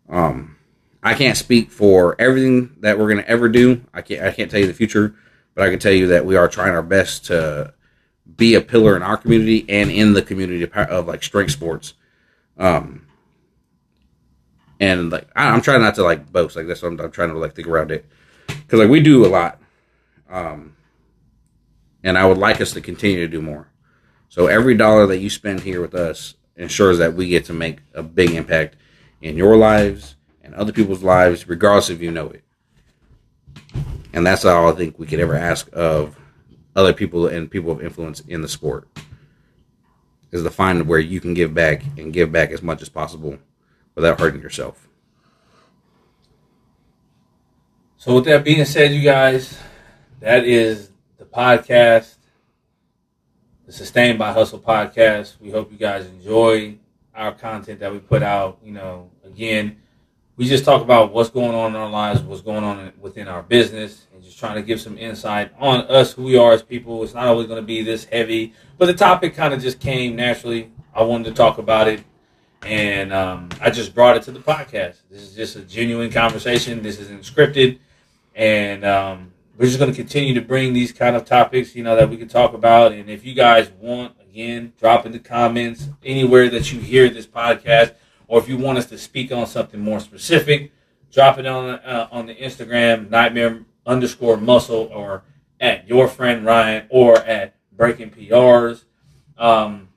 [0.10, 0.58] Um,
[1.02, 3.84] I can't speak for everything that we're gonna ever do.
[3.94, 5.16] I can't I can't tell you the future,
[5.56, 7.74] but I can tell you that we are trying our best to
[8.38, 11.94] be a pillar in our community and in the community of, of like strength sports.
[12.58, 13.08] Um,
[14.80, 16.84] and like I, I'm trying not to like boast like this.
[16.84, 18.06] I'm, I'm trying to like think around it
[18.48, 19.60] because like we do a lot.
[20.30, 20.76] Um,
[22.04, 23.68] and I would like us to continue to do more.
[24.30, 27.80] So every dollar that you spend here with us ensures that we get to make
[27.94, 28.76] a big impact
[29.22, 32.44] in your lives and other people's lives, regardless if you know it.
[34.12, 36.16] And that's all I think we could ever ask of
[36.76, 38.88] other people and people of influence in the sport
[40.32, 43.38] is to find where you can give back and give back as much as possible
[43.96, 44.88] without hurting yourself.
[47.98, 49.58] So with that being said, you guys,
[50.20, 50.90] that is
[51.34, 52.16] podcast,
[53.66, 55.40] the Sustained by Hustle podcast.
[55.40, 56.78] We hope you guys enjoy
[57.16, 58.60] our content that we put out.
[58.64, 59.78] You know, again,
[60.38, 63.42] we just talk about what's going on in our lives, what's going on within our
[63.42, 67.04] business, and just trying to give some insight on us, who we are as people.
[67.04, 70.16] It's not always going to be this heavy, but the topic kind of just came
[70.16, 70.72] naturally.
[70.94, 72.04] I wanted to talk about it,
[72.62, 74.98] and um, I just brought it to the podcast.
[75.10, 76.84] This is just a genuine conversation.
[76.84, 77.80] This isn't scripted,
[78.36, 81.96] and um, we're just going to continue to bring these kind of topics, you know,
[81.96, 82.92] that we can talk about.
[82.92, 87.28] And if you guys want, again, drop in the comments anywhere that you hear this
[87.28, 87.94] podcast,
[88.28, 90.72] or if you want us to speak on something more specific,
[91.12, 95.24] drop it on uh, on the Instagram Nightmare underscore Muscle or
[95.60, 98.86] at your friend Ryan or at Breaking PRs.
[99.38, 99.90] Um,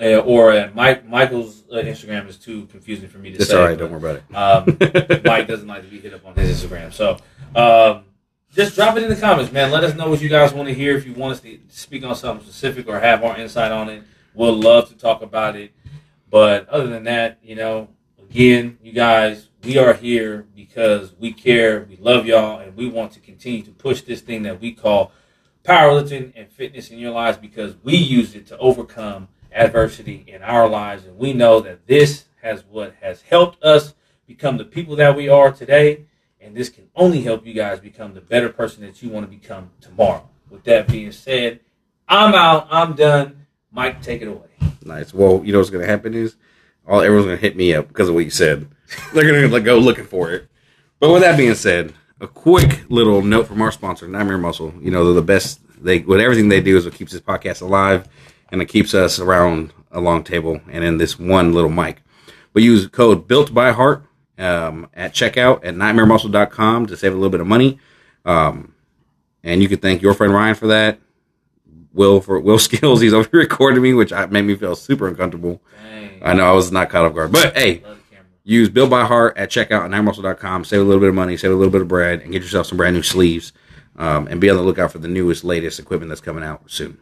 [0.00, 3.56] uh, or uh, Mike Michael's uh, Instagram is too confusing for me to It's say.
[3.58, 3.78] all right.
[3.78, 5.24] but- Don't worry about um, it.
[5.24, 6.90] Mike doesn't like to be hit up on his Instagram.
[6.92, 7.18] So
[7.54, 8.04] um,
[8.52, 9.70] just drop it in the comments, man.
[9.70, 10.96] Let us know what you guys want to hear.
[10.96, 14.02] If you want us to speak on something specific or have our insight on it,
[14.34, 15.72] we'll love to talk about it.
[16.28, 17.88] But other than that, you know,
[18.18, 23.12] again, you guys, we are here because we care, we love y'all, and we want
[23.12, 25.12] to continue to push this thing that we call
[25.64, 30.68] powerlifting and fitness in your lives because we use it to overcome adversity in our
[30.68, 31.04] lives.
[31.04, 33.94] And we know that this has what has helped us
[34.26, 36.06] become the people that we are today.
[36.42, 39.30] And this can only help you guys become the better person that you want to
[39.30, 40.26] become tomorrow.
[40.48, 41.60] With that being said,
[42.08, 42.66] I'm out.
[42.70, 43.46] I'm done.
[43.70, 44.48] Mike, take it away.
[44.82, 45.12] Nice.
[45.12, 46.36] Well, you know what's going to happen is
[46.88, 48.68] all everyone's going to hit me up because of what you said.
[49.14, 50.48] They're going to like, go looking for it.
[50.98, 54.72] But with that being said, a quick little note from our sponsor, Nightmare Muscle.
[54.80, 55.60] You know, they're the best.
[55.82, 58.06] They with everything they do is what keeps this podcast alive,
[58.52, 62.02] and it keeps us around a long table and in this one little mic.
[62.52, 64.04] We use code Built by Heart
[64.40, 67.78] um, at checkout at nightmaremuscle.com to save a little bit of money.
[68.24, 68.74] Um,
[69.42, 70.98] and you can thank your friend Ryan for that.
[71.92, 75.08] Will for Will Skills, he's over here recording me, which I, made me feel super
[75.08, 75.60] uncomfortable.
[75.82, 76.22] Dang.
[76.22, 78.26] I know I was not caught off guard, but hey, Love the camera.
[78.44, 80.64] use Built by Heart at checkout at ninemuscle.com.
[80.64, 82.66] Save a little bit of money, save a little bit of bread, and get yourself
[82.66, 83.52] some brand new sleeves.
[83.96, 86.96] Um, and be on the lookout for the newest, latest equipment that's coming out soon.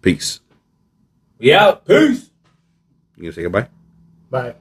[0.00, 0.40] Peace.
[1.38, 1.84] We out.
[1.84, 2.30] Peace.
[3.16, 3.68] You gonna say goodbye?
[4.30, 4.54] Bye.